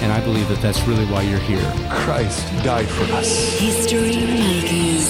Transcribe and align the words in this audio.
And 0.00 0.10
I 0.10 0.20
believe 0.24 0.48
that 0.48 0.62
that's 0.62 0.80
really 0.84 1.04
why 1.06 1.20
you're 1.20 1.38
here. 1.40 1.60
Christ 1.90 2.46
died 2.64 2.88
for 2.88 3.04
us. 3.12 3.58
History 3.58 4.16
Makers. 4.16 5.06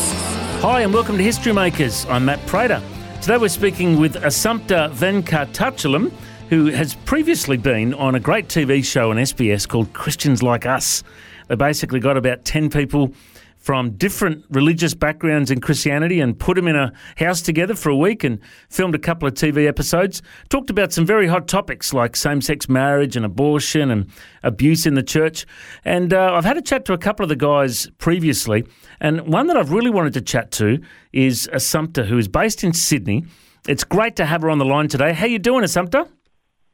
Hi, 0.63 0.81
and 0.81 0.93
welcome 0.93 1.17
to 1.17 1.23
History 1.23 1.53
Makers. 1.53 2.07
I'm 2.07 2.25
Matt 2.25 2.45
Prater. 2.47 2.83
Today 3.23 3.37
we're 3.37 3.49
speaking 3.49 4.01
with 4.01 4.17
Assumpta 4.17 4.91
Venkatachalam, 4.91 6.11
who 6.49 6.67
has 6.67 6.97
previously 6.97 7.57
been 7.57 7.95
on 7.95 8.17
a 8.17 8.21
great 8.21 8.49
TV 8.49 8.85
show 8.85 9.11
on 9.11 9.17
SBS 9.17 9.69
called 9.69 9.93
Christians 9.93 10.43
Like 10.43 10.67
Us. 10.67 11.05
They 11.47 11.55
basically 11.55 12.01
got 12.01 12.17
about 12.17 12.45
10 12.45 12.69
people 12.69 13.13
from 13.61 13.91
different 13.93 14.45
religious 14.51 14.95
backgrounds 14.95 15.51
in 15.51 15.61
Christianity 15.61 16.19
and 16.19 16.39
put 16.39 16.57
them 16.57 16.67
in 16.67 16.77
a 16.77 16.93
house 17.17 17.43
together 17.43 17.75
for 17.75 17.91
a 17.91 17.97
week 17.97 18.25
and 18.25 18.41
filmed 18.71 18.95
a 18.95 18.99
couple 18.99 19.29
of 19.29 19.35
TV 19.35 19.69
episodes. 19.69 20.23
Talked 20.49 20.71
about 20.71 20.93
some 20.93 21.05
very 21.05 21.27
hot 21.27 21.47
topics 21.47 21.93
like 21.93 22.17
same 22.17 22.41
sex 22.41 22.69
marriage 22.69 23.17
and 23.17 23.25
abortion 23.25 23.91
and 23.91 24.11
abuse 24.43 24.87
in 24.87 24.95
the 24.95 25.03
church. 25.03 25.47
And 25.85 26.15
uh, 26.15 26.33
I've 26.33 26.47
had 26.47 26.57
a 26.57 26.63
chat 26.63 26.87
to 26.87 26.95
a 26.95 26.99
couple 26.99 27.23
of 27.23 27.29
the 27.29 27.37
guys 27.37 27.89
previously, 27.99 28.67
and 28.99 29.21
one 29.29 29.47
that 29.49 29.57
I've 29.57 29.73
really 29.73 29.91
wanted 29.91 30.15
to 30.15 30.23
chat 30.23 30.51
to 30.53 30.79
is 31.13 31.49
Assumpta, 31.53 32.07
who 32.07 32.17
is 32.17 32.29
based 32.29 32.65
in 32.65 32.73
Sydney. 32.73 33.25
It's 33.69 33.85
great 33.85 34.17
to 34.17 34.25
have 34.25 34.41
her 34.41 34.51
on 34.51 34.59
the 34.59 34.65
line 34.65 34.89
today. 34.89 35.13
How 35.13 35.27
are 35.27 35.29
you 35.29 35.39
doing, 35.39 35.65
Assumpta? 35.65 36.09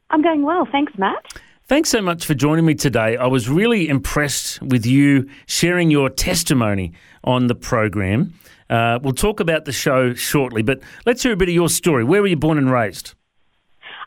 I'm 0.09 0.21
going 0.21 0.43
well, 0.43 0.65
thanks, 0.71 0.93
Matt. 0.97 1.41
Thanks 1.67 1.89
so 1.89 2.01
much 2.01 2.25
for 2.25 2.33
joining 2.33 2.65
me 2.65 2.75
today. 2.75 3.17
I 3.17 3.27
was 3.27 3.49
really 3.49 3.89
impressed 3.89 4.61
with 4.61 4.85
you 4.85 5.27
sharing 5.47 5.91
your 5.91 6.09
testimony 6.09 6.93
on 7.25 7.47
the 7.47 7.55
program. 7.55 8.33
Uh, 8.69 8.99
we'll 9.03 9.11
talk 9.11 9.41
about 9.41 9.65
the 9.65 9.73
show 9.73 10.13
shortly, 10.13 10.61
but 10.61 10.79
let's 11.05 11.23
hear 11.23 11.33
a 11.33 11.35
bit 11.35 11.49
of 11.49 11.53
your 11.53 11.67
story. 11.67 12.05
Where 12.05 12.21
were 12.21 12.27
you 12.29 12.37
born 12.37 12.57
and 12.57 12.71
raised? 12.71 13.15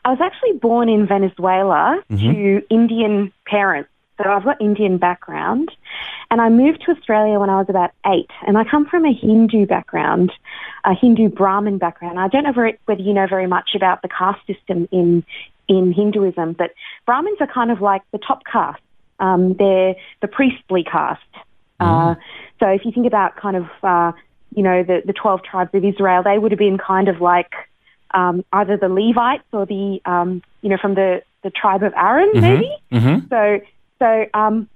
I 0.03 0.09
was 0.09 0.17
actually 0.19 0.53
born 0.53 0.89
in 0.89 1.05
Venezuela 1.05 2.01
to 2.09 2.61
Indian 2.71 3.31
parents, 3.45 3.91
so 4.17 4.27
I've 4.27 4.43
got 4.43 4.59
Indian 4.59 4.97
background. 4.97 5.69
And 6.31 6.41
I 6.41 6.49
moved 6.49 6.81
to 6.85 6.93
Australia 6.93 7.39
when 7.39 7.51
I 7.51 7.57
was 7.57 7.67
about 7.69 7.91
eight, 8.07 8.31
and 8.47 8.57
I 8.57 8.63
come 8.63 8.87
from 8.87 9.05
a 9.05 9.13
Hindu 9.13 9.67
background, 9.67 10.31
a 10.83 10.95
Hindu 10.95 11.29
Brahmin 11.29 11.77
background. 11.77 12.19
I 12.19 12.27
don't 12.27 12.43
know 12.43 12.53
very, 12.53 12.79
whether 12.85 13.01
you 13.01 13.13
know 13.13 13.27
very 13.27 13.45
much 13.45 13.71
about 13.75 14.01
the 14.01 14.07
caste 14.07 14.39
system 14.47 14.87
in 14.91 15.23
in 15.71 15.93
Hinduism, 15.93 16.53
but 16.53 16.71
Brahmins 17.05 17.37
are 17.39 17.47
kind 17.47 17.71
of 17.71 17.79
like 17.81 18.01
the 18.11 18.17
top 18.17 18.41
caste. 18.51 18.81
Um, 19.19 19.55
they're 19.57 19.95
the 20.21 20.27
priestly 20.27 20.83
caste. 20.83 21.21
Uh, 21.79 22.15
so 22.59 22.67
if 22.67 22.85
you 22.85 22.91
think 22.91 23.07
about 23.07 23.37
kind 23.37 23.55
of, 23.55 23.65
uh, 23.81 24.11
you 24.55 24.61
know, 24.61 24.83
the, 24.83 25.01
the 25.05 25.13
12 25.13 25.43
tribes 25.43 25.71
of 25.73 25.83
Israel, 25.83 26.21
they 26.23 26.37
would 26.37 26.51
have 26.51 26.59
been 26.59 26.77
kind 26.77 27.07
of 27.07 27.21
like 27.21 27.51
um, 28.13 28.43
either 28.53 28.77
the 28.77 28.89
Levites 28.89 29.47
or 29.51 29.65
the, 29.65 29.99
um, 30.05 30.43
you 30.61 30.69
know, 30.69 30.77
from 30.77 30.93
the, 30.93 31.23
the 31.43 31.49
tribe 31.49 31.81
of 31.81 31.93
Aaron, 31.95 32.29
maybe. 32.35 32.71
Mm-hmm. 32.91 33.27
So, 33.29 33.61
so 33.97 34.25
um, 34.33 34.67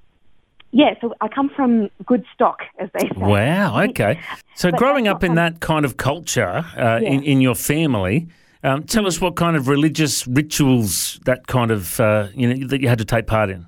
yeah, 0.72 0.96
so 1.00 1.14
I 1.22 1.28
come 1.28 1.50
from 1.50 1.90
good 2.06 2.26
stock, 2.34 2.62
as 2.80 2.90
they 2.94 3.08
say. 3.08 3.16
Wow, 3.18 3.84
okay. 3.90 4.20
So 4.56 4.72
But 4.72 4.80
growing 4.80 5.08
up 5.08 5.24
in 5.24 5.36
that 5.36 5.60
kind 5.60 5.86
of 5.86 5.98
culture 5.98 6.66
uh, 6.78 7.00
in, 7.04 7.22
Yeah. 7.24 7.32
in 7.32 7.42
your 7.42 7.56
family, 7.56 8.28
um, 8.66 8.84
tell 8.84 9.06
us 9.06 9.22
what 9.22 9.36
kind 9.36 9.56
of 9.56 9.68
religious 9.68 10.26
rituals 10.28 11.20
that 11.26 11.46
kind 11.48 11.70
of, 11.70 12.00
uh, 12.00 12.28
you 12.34 12.52
know, 12.52 12.68
that 12.68 12.82
you 12.82 12.88
had 12.88 12.98
to 12.98 13.06
take 13.06 13.28
part 13.28 13.50
in. 13.50 13.68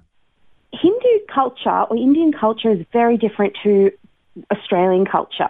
Hindu 0.74 1.20
culture 1.34 1.84
or 1.84 1.96
Indian 1.96 2.34
culture 2.34 2.72
is 2.72 2.84
very 2.92 3.16
different 3.16 3.56
to 3.64 3.92
Australian 4.52 5.06
culture. 5.06 5.50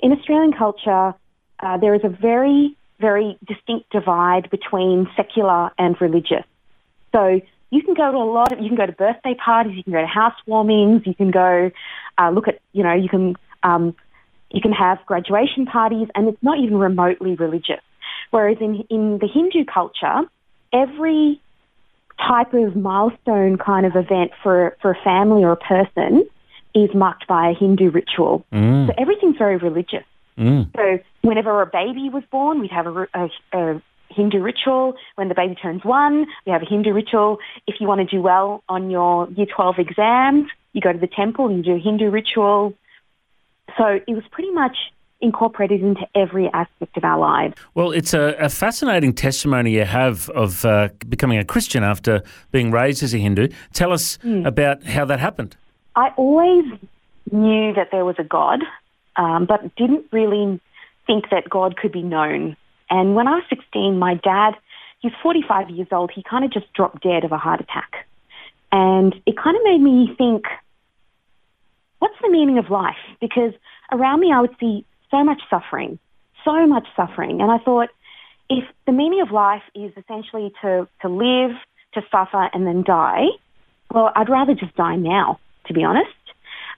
In 0.00 0.12
Australian 0.12 0.52
culture, 0.52 1.14
uh, 1.60 1.76
there 1.78 1.94
is 1.94 2.02
a 2.04 2.08
very, 2.08 2.74
very 2.98 3.38
distinct 3.46 3.90
divide 3.90 4.50
between 4.50 5.08
secular 5.14 5.70
and 5.78 6.00
religious. 6.00 6.44
So 7.14 7.40
you 7.70 7.82
can 7.82 7.94
go 7.94 8.10
to 8.12 8.16
a 8.16 8.30
lot 8.30 8.52
of, 8.52 8.60
you 8.60 8.68
can 8.68 8.76
go 8.76 8.86
to 8.86 8.92
birthday 8.92 9.34
parties, 9.34 9.76
you 9.76 9.82
can 9.84 9.92
go 9.92 10.00
to 10.00 10.06
housewarmings, 10.06 11.06
you 11.06 11.14
can 11.14 11.30
go 11.30 11.70
uh, 12.18 12.30
look 12.30 12.48
at, 12.48 12.60
you 12.72 12.82
know, 12.82 12.94
you 12.94 13.08
can, 13.08 13.36
um, 13.62 13.94
you 14.50 14.62
can 14.62 14.72
have 14.72 14.98
graduation 15.04 15.66
parties, 15.66 16.08
and 16.14 16.28
it's 16.28 16.42
not 16.42 16.58
even 16.58 16.78
remotely 16.78 17.34
religious. 17.34 17.80
Whereas 18.30 18.58
in 18.60 18.84
in 18.90 19.18
the 19.18 19.28
Hindu 19.28 19.64
culture, 19.64 20.22
every 20.72 21.40
type 22.18 22.54
of 22.54 22.76
milestone 22.76 23.58
kind 23.58 23.86
of 23.86 23.94
event 23.94 24.32
for, 24.42 24.76
for 24.80 24.92
a 24.92 25.04
family 25.04 25.44
or 25.44 25.52
a 25.52 25.56
person 25.56 26.26
is 26.74 26.94
marked 26.94 27.26
by 27.26 27.50
a 27.50 27.54
Hindu 27.54 27.90
ritual. 27.90 28.44
Mm. 28.52 28.88
So 28.88 28.94
everything's 28.98 29.36
very 29.36 29.56
religious. 29.56 30.04
Mm. 30.38 30.70
So 30.76 30.98
whenever 31.22 31.62
a 31.62 31.66
baby 31.66 32.08
was 32.10 32.22
born, 32.30 32.60
we'd 32.60 32.70
have 32.70 32.86
a, 32.86 33.06
a, 33.14 33.30
a 33.52 33.82
Hindu 34.10 34.40
ritual. 34.40 34.94
When 35.16 35.28
the 35.28 35.34
baby 35.34 35.54
turns 35.54 35.84
one, 35.84 36.26
we 36.44 36.52
have 36.52 36.62
a 36.62 36.66
Hindu 36.66 36.92
ritual. 36.92 37.38
If 37.66 37.76
you 37.80 37.86
want 37.86 38.08
to 38.08 38.16
do 38.16 38.22
well 38.22 38.62
on 38.68 38.90
your 38.90 39.28
year 39.30 39.46
12 39.46 39.78
exams, 39.78 40.48
you 40.72 40.80
go 40.80 40.92
to 40.92 40.98
the 40.98 41.08
temple 41.08 41.48
and 41.48 41.58
you 41.58 41.62
do 41.62 41.76
a 41.76 41.82
Hindu 41.82 42.10
ritual. 42.10 42.74
So 43.78 44.00
it 44.06 44.12
was 44.12 44.24
pretty 44.30 44.50
much 44.50 44.76
incorporated 45.20 45.82
into 45.82 46.06
every 46.14 46.48
aspect 46.52 46.96
of 46.96 47.04
our 47.04 47.18
lives. 47.18 47.54
Well, 47.74 47.90
it's 47.90 48.12
a, 48.12 48.36
a 48.38 48.48
fascinating 48.48 49.14
testimony 49.14 49.72
you 49.72 49.84
have 49.84 50.28
of 50.30 50.64
uh, 50.64 50.90
becoming 51.08 51.38
a 51.38 51.44
Christian 51.44 51.82
after 51.82 52.22
being 52.52 52.70
raised 52.70 53.02
as 53.02 53.14
a 53.14 53.18
Hindu. 53.18 53.48
Tell 53.72 53.92
us 53.92 54.18
about 54.44 54.84
how 54.84 55.04
that 55.06 55.20
happened. 55.20 55.56
I 55.94 56.10
always 56.16 56.64
knew 57.32 57.72
that 57.74 57.88
there 57.90 58.04
was 58.04 58.16
a 58.18 58.24
God, 58.24 58.62
um, 59.16 59.46
but 59.46 59.74
didn't 59.76 60.04
really 60.12 60.60
think 61.06 61.30
that 61.30 61.48
God 61.48 61.76
could 61.76 61.92
be 61.92 62.02
known. 62.02 62.56
And 62.90 63.14
when 63.14 63.26
I 63.26 63.36
was 63.36 63.44
16, 63.48 63.98
my 63.98 64.14
dad, 64.14 64.54
he's 65.00 65.12
45 65.22 65.70
years 65.70 65.88
old, 65.90 66.10
he 66.14 66.22
kind 66.22 66.44
of 66.44 66.52
just 66.52 66.72
dropped 66.74 67.02
dead 67.02 67.24
of 67.24 67.32
a 67.32 67.38
heart 67.38 67.60
attack. 67.60 68.06
And 68.70 69.14
it 69.24 69.36
kind 69.36 69.56
of 69.56 69.62
made 69.64 69.80
me 69.80 70.14
think, 70.18 70.44
what's 71.98 72.14
the 72.20 72.28
meaning 72.28 72.58
of 72.58 72.70
life? 72.70 72.96
Because 73.20 73.52
around 73.90 74.20
me, 74.20 74.32
I 74.32 74.40
would 74.40 74.54
see 74.60 74.84
so 75.16 75.24
much 75.24 75.40
suffering, 75.48 75.98
so 76.44 76.66
much 76.66 76.86
suffering. 76.94 77.40
And 77.40 77.50
I 77.50 77.58
thought, 77.58 77.88
if 78.48 78.64
the 78.86 78.92
meaning 78.92 79.20
of 79.22 79.30
life 79.30 79.62
is 79.74 79.92
essentially 79.96 80.52
to, 80.62 80.88
to 81.02 81.08
live, 81.08 81.52
to 81.94 82.02
suffer, 82.10 82.48
and 82.52 82.66
then 82.66 82.82
die, 82.82 83.26
well, 83.92 84.12
I'd 84.14 84.28
rather 84.28 84.54
just 84.54 84.74
die 84.76 84.96
now, 84.96 85.38
to 85.66 85.72
be 85.72 85.84
honest. 85.84 86.10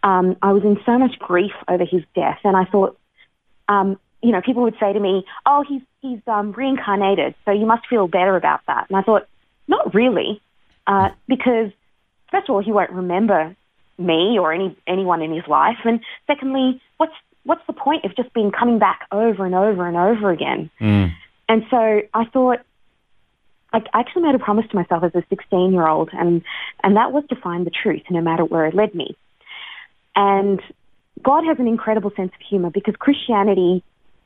Um, 0.03 0.37
I 0.43 0.53
was 0.53 0.63
in 0.63 0.79
so 0.87 0.97
much 0.99 1.19
grief 1.19 1.53
over 1.67 1.85
his 1.85 2.03
death, 2.15 2.39
and 2.45 2.57
I 2.57 2.65
thought, 2.65 2.97
um, 3.69 3.99
you 4.23 4.31
know, 4.31 4.41
people 4.41 4.63
would 4.63 4.77
say 4.79 4.93
to 4.93 5.01
me, 5.01 5.25
"Oh, 5.45 5.65
he's 5.69 5.83
he's 6.01 6.21
um, 6.29 6.53
reincarnated, 6.53 7.35
so 7.45 7.51
you 7.51 7.67
must 7.67 7.87
feel 7.89 8.07
better 8.07 8.37
about 8.37 8.61
that." 8.69 8.87
And 8.89 8.97
I 8.97 9.03
thought, 9.03 9.27
not 9.67 9.95
really, 9.95 10.41
uh, 10.87 11.09
because 11.27 11.71
first 12.31 12.49
of 12.49 12.55
all, 12.55 12.63
he 12.63 12.71
won't 12.71 12.93
remember 12.93 13.57
me 13.99 14.39
or 14.39 14.53
any 14.53 14.77
anyone 14.87 15.21
in 15.21 15.33
his 15.33 15.47
life, 15.49 15.79
and 15.85 15.99
secondly, 16.29 16.81
what's 16.99 17.15
what's 17.45 17.67
the 17.67 17.73
point 17.73 18.05
of 18.05 18.15
just 18.17 18.33
being 18.35 18.51
coming 18.51 18.79
back 18.79 19.07
over 19.13 19.45
and 19.45 19.55
over 19.55 19.87
and 19.87 19.97
over 19.97 20.31
again? 20.31 20.71
And 21.49 21.65
so 21.71 22.03
I 22.13 22.25
thought, 22.27 22.61
I 23.73 23.81
actually 23.95 24.23
made 24.23 24.35
a 24.35 24.39
promise 24.39 24.67
to 24.71 24.77
myself 24.77 25.05
as 25.05 25.15
a 25.15 25.23
16 25.29 25.73
year 25.73 25.87
old, 25.87 26.11
and, 26.13 26.43
and 26.83 26.97
that 26.97 27.13
was 27.13 27.25
to 27.31 27.37
find 27.37 27.67
the 27.67 27.71
truth 27.71 28.03
no 28.11 28.21
matter 28.21 28.45
where 28.45 28.67
it 28.67 28.75
led 28.75 28.95
me. 28.95 29.17
And 30.17 30.61
God 31.23 31.45
has 31.45 31.59
an 31.59 31.67
incredible 31.67 32.11
sense 32.17 32.33
of 32.35 32.47
humor 32.47 32.71
because 32.71 32.95
Christianity 32.99 33.83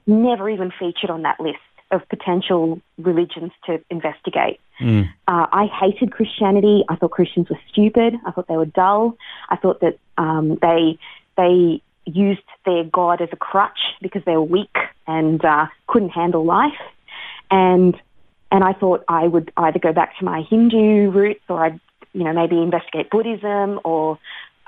never 0.07 0.49
even 0.49 0.73
featured 0.79 1.11
on 1.11 1.23
that 1.23 1.39
list 1.41 1.59
of 1.91 2.09
potential 2.09 2.81
religions 2.99 3.53
to 3.67 3.81
investigate. 3.91 4.59
Uh, 5.29 5.47
I 5.53 5.67
hated 5.67 6.11
Christianity. 6.13 6.85
I 6.89 6.97
thought 6.97 7.11
Christians 7.11 7.51
were 7.51 7.59
stupid. 7.71 8.15
I 8.27 8.31
thought 8.31 8.49
they 8.49 8.57
were 8.57 8.65
dull. 8.67 9.17
I 9.49 9.57
thought 9.57 9.81
that 9.81 9.99
um, 10.19 10.59
they 10.61 10.99
they 11.37 11.83
used 12.05 12.43
their 12.65 12.85
God 12.85 13.21
as 13.21 13.29
a 13.33 13.37
crutch 13.37 13.79
because 14.01 14.23
they 14.25 14.33
were 14.33 14.43
weak 14.43 14.77
and 15.07 15.45
uh, 15.45 15.67
couldn't 15.87 16.11
handle 16.11 16.45
life. 16.45 16.81
And 17.51 17.97
and 18.51 18.63
I 18.63 18.75
thought 18.75 19.05
I 19.09 19.27
would 19.27 19.51
either 19.57 19.79
go 19.79 19.93
back 19.93 20.19
to 20.19 20.25
my 20.25 20.43
Hindu 20.43 21.11
roots 21.11 21.43
or 21.49 21.65
I'd 21.65 21.81
you 22.13 22.25
know 22.25 22.33
maybe 22.33 22.61
investigate 22.61 23.11
Buddhism 23.11 23.81
or 23.85 24.19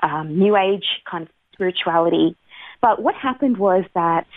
um, 0.01 0.37
New 0.37 0.55
Age 0.55 0.85
kind 1.09 1.23
of 1.23 1.29
spirituality. 1.53 2.35
But 2.81 3.01
what 3.01 3.15
happened 3.15 3.57
was 3.57 3.85
that 3.93 4.27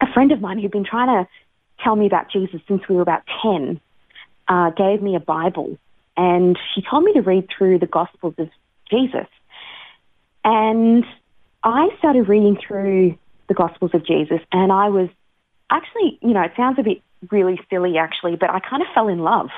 a 0.00 0.12
friend 0.12 0.32
of 0.32 0.40
mine 0.40 0.58
who'd 0.58 0.70
been 0.70 0.84
trying 0.84 1.24
to 1.24 1.28
tell 1.82 1.96
me 1.96 2.06
about 2.06 2.30
Jesus 2.30 2.60
since 2.68 2.82
we 2.88 2.96
were 2.96 3.02
about 3.02 3.22
10 3.42 3.80
uh, 4.48 4.70
gave 4.70 5.02
me 5.02 5.16
a 5.16 5.20
Bible 5.20 5.78
and 6.16 6.58
she 6.74 6.82
told 6.82 7.04
me 7.04 7.12
to 7.14 7.20
read 7.20 7.48
through 7.56 7.78
the 7.78 7.86
Gospels 7.86 8.34
of 8.38 8.48
Jesus. 8.90 9.26
And 10.44 11.04
I 11.66 11.88
started 11.98 12.28
reading 12.28 12.56
through 12.56 13.18
the 13.48 13.54
Gospels 13.54 13.90
of 13.92 14.06
Jesus, 14.06 14.38
and 14.52 14.70
I 14.70 14.88
was 14.88 15.08
actually, 15.68 16.16
you 16.22 16.32
know, 16.32 16.42
it 16.42 16.52
sounds 16.56 16.78
a 16.78 16.82
bit 16.84 17.02
really 17.32 17.60
silly 17.68 17.98
actually, 17.98 18.36
but 18.36 18.50
I 18.50 18.60
kind 18.60 18.82
of 18.82 18.88
fell 18.94 19.08
in 19.08 19.18
love. 19.18 19.48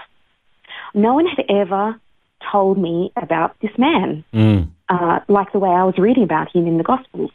No 0.94 1.12
one 1.12 1.26
had 1.26 1.44
ever 1.50 2.00
told 2.50 2.78
me 2.78 3.12
about 3.14 3.56
this 3.60 3.76
man, 3.76 4.24
Mm. 4.32 4.68
uh, 4.88 5.20
like 5.28 5.52
the 5.52 5.58
way 5.58 5.68
I 5.68 5.84
was 5.84 5.98
reading 5.98 6.22
about 6.22 6.50
him 6.54 6.66
in 6.66 6.78
the 6.78 6.82
Gospels. 6.82 7.30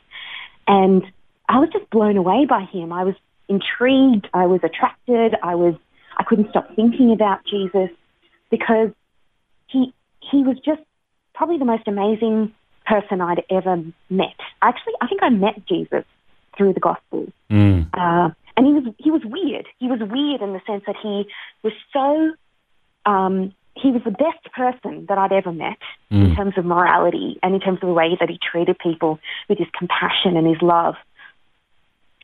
And 0.68 1.04
I 1.48 1.60
was 1.60 1.70
just 1.70 1.88
blown 1.92 2.18
away 2.18 2.46
by 2.46 2.62
him. 2.62 2.92
I 2.92 3.04
was 3.04 3.16
intrigued. 3.48 4.28
I 4.34 4.48
was 4.48 4.62
attracted. 4.64 5.36
I 5.44 5.54
was, 5.54 5.76
I 6.18 6.24
couldn't 6.24 6.50
stop 6.50 6.76
thinking 6.76 7.12
about 7.12 7.46
Jesus 7.46 7.90
because 8.50 8.90
he, 9.68 9.94
he 10.32 10.42
was 10.42 10.58
just 10.66 10.82
probably 11.36 11.60
the 11.60 11.66
most 11.66 11.88
amazing 11.88 12.56
person 12.86 13.22
I'd 13.22 13.44
ever 13.50 13.84
met. 14.10 14.36
Actually, 14.62 14.94
I 15.02 15.08
think 15.08 15.24
I 15.24 15.30
met 15.30 15.66
Jesus 15.68 16.06
through 16.58 16.74
the 16.74 16.80
Gospels. 16.80 17.32
Mm. 17.50 17.90
Uh, 17.94 18.30
and 18.56 18.68
he 18.68 18.74
was 18.74 18.94
he 18.98 19.12
was 19.12 19.22
weird. 19.26 19.68
He 19.80 19.88
was 19.88 20.00
weird 20.00 20.42
in 20.42 20.54
the 20.54 20.62
sense 20.68 20.84
that 20.86 20.96
he 21.02 21.26
was 21.64 21.74
so 21.92 22.34
um, 23.12 23.54
he 23.76 23.92
was 23.92 24.04
the 24.04 24.12
best 24.12 24.54
person 24.56 25.08
that 25.10 25.18
I'd 25.18 25.32
ever 25.32 25.52
met 25.52 25.80
in 26.12 26.36
terms 26.36 26.54
of 26.58 26.66
morality 26.66 27.40
and 27.42 27.56
in 27.56 27.60
terms 27.60 27.80
of 27.82 27.88
the 27.88 27.94
way 27.94 28.16
that 28.20 28.30
he 28.30 28.38
treated 28.52 28.78
people 28.78 29.20
with 29.50 29.58
his 29.58 29.68
compassion 29.78 30.38
and 30.38 30.48
his 30.48 30.62
love. 30.62 30.96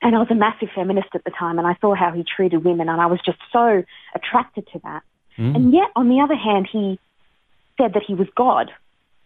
And 0.02 0.16
I 0.16 0.20
was 0.20 0.28
a 0.30 0.36
massive 0.36 0.70
feminist 0.74 1.10
at 1.14 1.24
the 1.24 1.32
time, 1.32 1.58
and 1.58 1.68
I 1.68 1.76
saw 1.82 1.96
how 1.96 2.12
he 2.12 2.24
treated 2.24 2.64
women, 2.64 2.88
and 2.88 3.02
I 3.02 3.08
was 3.08 3.20
just 3.26 3.40
so 3.52 3.84
attracted 4.16 4.68
to 4.74 4.80
that. 4.84 5.02
And 5.56 5.74
yet, 5.74 5.90
on 5.96 6.08
the 6.08 6.22
other 6.22 6.36
hand, 6.36 6.70
he 6.72 7.00
said 7.78 7.94
that 7.94 8.04
he 8.06 8.14
was 8.14 8.28
God. 8.36 8.72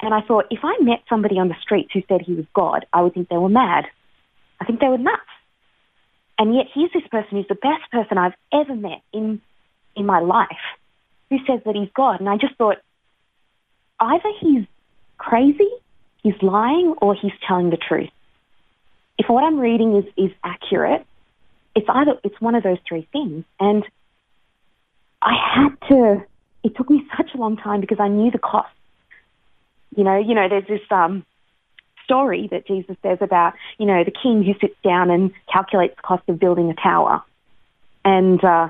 And 0.03 0.13
I 0.13 0.21
thought, 0.21 0.45
if 0.51 0.59
I 0.63 0.77
met 0.81 0.99
somebody 1.07 1.39
on 1.39 1.47
the 1.47 1.55
streets 1.61 1.91
who 1.93 2.01
said 2.07 2.21
he 2.21 2.33
was 2.33 2.45
God, 2.53 2.85
I 2.91 3.01
would 3.01 3.13
think 3.13 3.29
they 3.29 3.37
were 3.37 3.49
mad. 3.49 3.85
I 4.59 4.65
think 4.65 4.79
they 4.79 4.87
were 4.87 4.97
nuts. 4.97 5.21
And 6.37 6.53
yet 6.53 6.65
here's 6.73 6.91
this 6.91 7.07
person 7.09 7.37
who's 7.37 7.47
the 7.47 7.55
best 7.55 7.89
person 7.91 8.17
I've 8.17 8.33
ever 8.51 8.75
met 8.75 9.01
in 9.13 9.41
in 9.95 10.05
my 10.05 10.19
life 10.19 10.47
who 11.29 11.37
says 11.47 11.61
that 11.65 11.75
he's 11.75 11.89
God. 11.95 12.19
And 12.19 12.27
I 12.27 12.37
just 12.37 12.55
thought 12.55 12.77
either 13.99 14.29
he's 14.41 14.65
crazy, 15.17 15.69
he's 16.21 16.41
lying, 16.41 16.95
or 17.01 17.15
he's 17.15 17.31
telling 17.47 17.69
the 17.69 17.77
truth. 17.77 18.09
If 19.17 19.29
what 19.29 19.43
I'm 19.43 19.59
reading 19.59 19.95
is, 19.95 20.05
is 20.17 20.31
accurate, 20.43 21.05
it's 21.75 21.87
either 21.87 22.13
it's 22.23 22.39
one 22.41 22.55
of 22.55 22.63
those 22.63 22.79
three 22.87 23.07
things. 23.13 23.45
And 23.59 23.85
I 25.21 25.33
had 25.55 25.87
to 25.89 26.25
it 26.63 26.75
took 26.75 26.89
me 26.89 27.05
such 27.15 27.33
a 27.33 27.37
long 27.37 27.57
time 27.57 27.81
because 27.81 27.99
I 27.99 28.07
knew 28.07 28.31
the 28.31 28.39
cost. 28.39 28.69
You 29.95 30.03
know, 30.03 30.17
you 30.17 30.33
know, 30.33 30.47
there's 30.49 30.67
this 30.67 30.81
um 30.91 31.25
story 32.03 32.47
that 32.51 32.67
Jesus 32.67 32.95
says 33.01 33.19
about, 33.21 33.53
you 33.77 33.85
know, 33.85 34.03
the 34.03 34.11
king 34.11 34.43
who 34.43 34.53
sits 34.59 34.75
down 34.83 35.09
and 35.09 35.31
calculates 35.51 35.95
the 35.95 36.01
cost 36.01 36.23
of 36.27 36.39
building 36.39 36.69
a 36.69 36.73
tower. 36.75 37.23
And 38.05 38.43
uh, 38.43 38.69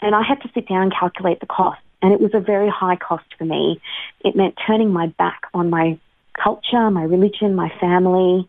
and 0.00 0.14
I 0.14 0.22
had 0.22 0.40
to 0.42 0.50
sit 0.54 0.68
down 0.68 0.82
and 0.82 0.92
calculate 0.92 1.40
the 1.40 1.46
cost. 1.46 1.80
And 2.00 2.12
it 2.12 2.20
was 2.20 2.30
a 2.32 2.40
very 2.40 2.70
high 2.70 2.96
cost 2.96 3.24
for 3.36 3.44
me. 3.44 3.80
It 4.24 4.36
meant 4.36 4.54
turning 4.64 4.92
my 4.92 5.08
back 5.18 5.42
on 5.52 5.68
my 5.68 5.98
culture, 6.40 6.90
my 6.90 7.02
religion, 7.02 7.54
my 7.54 7.72
family, 7.80 8.48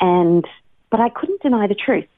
and 0.00 0.44
but 0.90 1.00
I 1.00 1.08
couldn't 1.08 1.40
deny 1.42 1.68
the 1.68 1.76
truth 1.76 2.08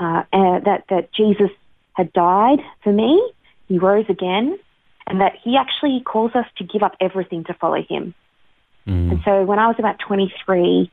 uh, 0.00 0.24
uh, 0.32 0.60
that 0.60 0.84
that 0.90 1.12
Jesus 1.12 1.50
had 1.92 2.12
died 2.12 2.58
for 2.82 2.92
me. 2.92 3.32
He 3.68 3.78
rose 3.78 4.06
again, 4.08 4.58
and 5.06 5.20
that 5.20 5.34
he 5.42 5.56
actually 5.56 6.02
calls 6.04 6.32
us 6.34 6.46
to 6.58 6.64
give 6.64 6.82
up 6.82 6.96
everything 7.00 7.44
to 7.44 7.54
follow 7.54 7.82
him. 7.88 8.14
And 8.92 9.20
so 9.24 9.44
when 9.44 9.58
I 9.58 9.66
was 9.66 9.76
about 9.78 9.98
23, 10.06 10.90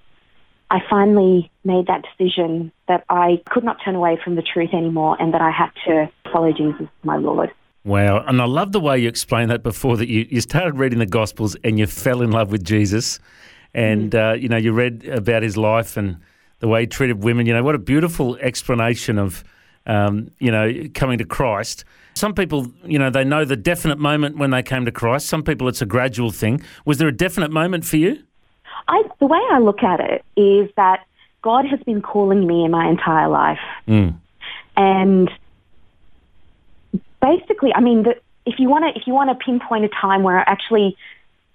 I 0.70 0.80
finally 0.90 1.52
made 1.66 1.88
that 1.88 2.04
decision 2.18 2.72
that 2.88 3.04
I 3.10 3.42
could 3.50 3.64
not 3.64 3.78
turn 3.84 3.96
away 3.96 4.18
from 4.24 4.36
the 4.36 4.42
truth 4.42 4.70
anymore 4.74 5.18
and 5.20 5.34
that 5.34 5.42
I 5.42 5.52
had 5.52 5.72
to 5.86 6.10
follow 6.32 6.54
Jesus, 6.54 6.88
my 7.04 7.18
Lord. 7.18 7.52
Wow. 7.84 8.24
And 8.26 8.42
I 8.42 8.46
love 8.46 8.72
the 8.72 8.80
way 8.80 9.00
you 9.00 9.10
explained 9.10 9.52
that 9.52 9.64
before 9.64 9.98
that 9.98 10.08
you, 10.08 10.28
you 10.30 10.40
started 10.40 10.78
reading 10.78 11.00
the 11.00 11.06
Gospels 11.06 11.58
and 11.64 11.78
you 11.78 11.88
fell 11.88 12.22
in 12.22 12.32
love 12.32 12.52
with 12.52 12.64
Jesus. 12.64 13.20
And, 13.74 14.14
uh, 14.16 14.36
you 14.40 14.48
know, 14.48 14.58
you 14.58 14.72
read 14.72 15.06
about 15.08 15.44
his 15.44 15.58
life 15.58 15.98
and 15.98 16.18
the 16.60 16.68
way 16.68 16.82
he 16.82 16.88
treated 16.88 17.24
women. 17.24 17.48
You 17.48 17.54
know, 17.54 17.64
what 17.64 17.76
a 17.76 17.80
beautiful 17.80 18.38
explanation 18.38 19.18
of, 19.18 19.44
um, 19.86 20.32
you 20.40 20.52
know, 20.52 20.72
coming 20.94 21.18
to 21.18 21.26
Christ. 21.26 21.84
Some 22.14 22.34
people, 22.34 22.68
you 22.84 23.00
know, 23.00 23.10
they 23.10 23.24
know 23.24 23.46
the 23.46 23.56
definite 23.56 23.98
moment 23.98 24.38
when 24.38 24.52
they 24.52 24.62
came 24.62 24.86
to 24.86 24.92
Christ. 24.92 25.28
Some 25.28 25.44
people, 25.44 25.68
it's 25.68 25.82
a 25.82 25.86
gradual 25.86 26.32
thing. 26.32 26.62
Was 26.86 26.98
there 26.98 27.08
a 27.08 27.16
definite 27.16 27.52
moment 27.52 27.86
for 27.86 27.98
you? 27.98 28.22
I, 28.88 29.04
the 29.20 29.26
way 29.26 29.40
I 29.52 29.60
look 29.60 29.84
at 29.84 30.00
it 30.00 30.24
is 30.36 30.70
that 30.76 31.06
God 31.42 31.66
has 31.66 31.80
been 31.82 32.02
calling 32.02 32.46
me 32.46 32.66
in 32.66 32.72
my 32.72 32.88
entire 32.88 33.28
life. 33.28 33.60
Mm. 33.88 34.16
And 34.78 35.32
basically, 37.22 37.74
I 37.74 37.82
mean, 37.82 38.04
the, 38.04 38.16
if 38.46 38.60
you 38.60 38.70
want 38.70 38.86
to, 38.86 39.00
if 39.00 39.08
you 39.08 39.14
want 39.14 39.30
to 39.30 39.44
pinpoint 39.44 39.86
a 39.86 39.90
time 39.90 40.24
where 40.24 40.40
I 40.40 40.44
actually, 40.46 40.98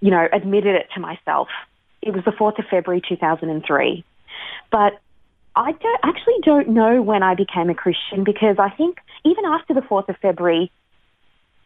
you 0.01 0.11
know, 0.11 0.27
admitted 0.33 0.75
it 0.75 0.89
to 0.95 1.01
myself, 1.01 1.49
it 2.03 2.15
was 2.15 2.25
the 2.25 2.33
fourth 2.33 2.59
of 2.59 2.65
February, 2.71 3.03
two 3.07 3.17
thousand 3.17 3.51
and 3.51 3.65
three. 3.65 4.05
But 4.71 4.99
I 5.55 5.73
don't 5.73 6.01
actually 6.03 6.41
don't 6.43 6.69
know 6.69 7.03
when 7.03 7.23
I 7.23 7.35
became 7.35 7.71
a 7.71 7.75
Christian 7.75 8.25
because 8.25 8.57
I 8.59 8.71
think 8.71 8.99
even 9.27 9.45
after 9.45 9.75
the 9.75 9.83
fourth 9.83 10.09
of 10.09 10.17
February, 10.19 10.71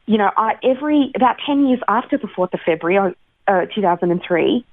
you 0.07 0.19
know, 0.19 0.31
I, 0.37 0.55
every 0.63 1.13
about 1.15 1.37
ten 1.47 1.67
years 1.67 1.81
after 1.87 2.19
the 2.19 2.29
fourth 2.29 2.53
of 2.55 2.61
February, 2.65 3.15
uh, 3.47 3.67
two 3.75 3.83
thousand 3.83 4.11
and 4.11 4.23
three, 4.27 4.65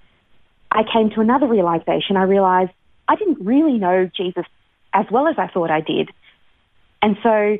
I 0.71 0.83
came 0.91 1.09
to 1.11 1.21
another 1.21 1.47
realization. 1.47 2.17
I 2.17 2.23
realized 2.23 2.71
I 3.07 3.15
didn't 3.15 3.45
really 3.45 3.77
know 3.77 4.09
Jesus 4.15 4.45
as 4.93 5.05
well 5.11 5.27
as 5.27 5.35
I 5.37 5.47
thought 5.47 5.69
I 5.69 5.81
did. 5.81 6.09
And 7.01 7.17
so 7.21 7.57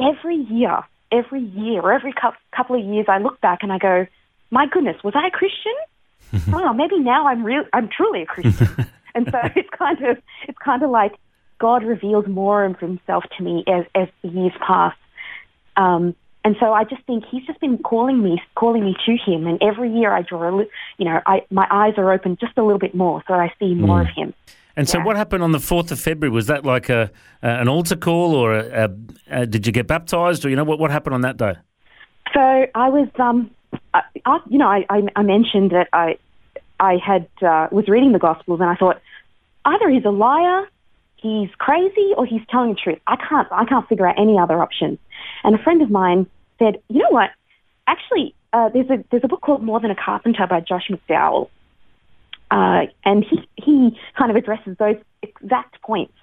every 0.00 0.36
year, 0.36 0.80
every 1.10 1.42
year, 1.42 1.80
or 1.80 1.92
every 1.92 2.12
cou- 2.12 2.32
couple 2.54 2.76
of 2.76 2.84
years, 2.84 3.06
I 3.08 3.18
look 3.18 3.40
back 3.40 3.60
and 3.62 3.72
I 3.72 3.78
go, 3.78 4.06
my 4.50 4.66
goodness, 4.66 4.96
was 5.04 5.14
I 5.14 5.28
a 5.28 5.30
Christian? 5.30 5.74
oh, 6.54 6.72
maybe 6.72 6.98
now 6.98 7.26
I'm 7.26 7.44
real. 7.44 7.64
I'm 7.72 7.88
truly 7.88 8.22
a 8.22 8.26
Christian. 8.26 8.68
and 9.14 9.28
so 9.30 9.38
it's 9.54 9.68
kind 9.70 10.02
of 10.04 10.18
it's 10.48 10.58
kind 10.58 10.82
of 10.82 10.90
like 10.90 11.12
God 11.66 11.84
reveals 11.84 12.26
more 12.26 12.64
of 12.64 12.78
Himself 12.80 13.24
to 13.36 13.44
me 13.44 13.54
as 13.76 13.84
as 13.94 14.08
the 14.22 14.28
years 14.28 14.56
pass. 14.66 14.94
Um, 15.76 16.14
and 16.44 16.56
so 16.58 16.66
I 16.72 16.82
just 16.92 17.02
think 17.04 17.24
He's 17.30 17.46
just 17.46 17.60
been 17.60 17.78
calling 17.78 18.20
me, 18.26 18.42
calling 18.62 18.84
me 18.84 18.94
to 19.06 19.12
Him. 19.26 19.46
And 19.46 19.62
every 19.62 19.90
year 19.98 20.10
I 20.12 20.22
draw, 20.22 20.42
a 20.48 20.52
li- 20.58 20.70
you 20.98 21.04
know, 21.04 21.20
I, 21.24 21.36
my 21.50 21.66
eyes 21.70 21.94
are 21.98 22.12
open 22.12 22.36
just 22.44 22.58
a 22.58 22.62
little 22.66 22.80
bit 22.86 22.94
more, 22.94 23.22
so 23.28 23.34
I 23.34 23.48
see 23.60 23.74
more 23.74 24.00
of 24.00 24.08
Him. 24.08 24.34
And 24.74 24.88
so, 24.88 24.98
Yeah. 24.98 25.04
what 25.04 25.16
happened 25.16 25.42
on 25.44 25.52
the 25.52 25.60
fourth 25.60 25.92
of 25.92 26.00
February? 26.00 26.34
Was 26.34 26.46
that 26.48 26.64
like 26.74 26.88
a, 26.88 27.10
a 27.42 27.48
an 27.62 27.68
altar 27.68 27.96
call, 28.06 28.34
or 28.34 28.54
a, 28.54 28.90
a, 29.30 29.46
did 29.46 29.66
you 29.66 29.72
get 29.72 29.86
baptized, 29.86 30.44
or 30.44 30.48
you 30.50 30.56
know 30.56 30.64
what 30.64 30.78
what 30.82 30.90
happened 30.90 31.14
on 31.14 31.20
that 31.20 31.36
day? 31.36 31.54
So 32.34 32.40
I 32.74 32.88
was, 32.88 33.08
um, 33.26 33.50
I, 33.94 34.00
I, 34.24 34.40
you 34.48 34.58
know, 34.58 34.68
I, 34.76 34.80
I, 34.88 34.98
I 35.20 35.22
mentioned 35.22 35.70
that 35.70 35.88
I, 35.92 36.16
I 36.80 36.96
had 36.96 37.28
uh, 37.42 37.68
was 37.70 37.86
reading 37.86 38.12
the 38.12 38.18
Gospels, 38.18 38.60
and 38.60 38.68
I 38.68 38.74
thought 38.74 38.98
either 39.64 39.88
he's 39.90 40.06
a 40.06 40.10
liar, 40.26 40.66
he's 41.22 41.48
crazy, 41.58 42.12
or 42.16 42.26
he's 42.26 42.42
telling 42.50 42.70
the 42.70 42.74
truth. 42.74 42.98
I 43.06 43.16
can't, 43.16 43.48
I 43.50 43.64
can't 43.64 43.88
figure 43.88 44.06
out 44.06 44.18
any 44.18 44.38
other 44.38 44.60
option. 44.60 44.98
And 45.44 45.54
a 45.54 45.62
friend 45.62 45.80
of 45.80 45.90
mine 45.90 46.26
said, 46.58 46.82
you 46.88 46.98
know 46.98 47.10
what? 47.10 47.30
Actually, 47.86 48.34
uh, 48.52 48.68
there's 48.68 48.90
a 48.90 49.02
there's 49.10 49.24
a 49.24 49.28
book 49.28 49.40
called 49.40 49.62
More 49.62 49.80
Than 49.80 49.90
a 49.90 49.96
Carpenter 49.96 50.46
by 50.46 50.60
Josh 50.60 50.88
McDowell, 50.90 51.48
uh, 52.50 52.86
and 53.04 53.24
he 53.24 53.48
he 53.56 53.98
kind 54.16 54.30
of 54.30 54.36
addresses 54.36 54.76
those 54.78 54.96
exact 55.22 55.80
points. 55.82 56.14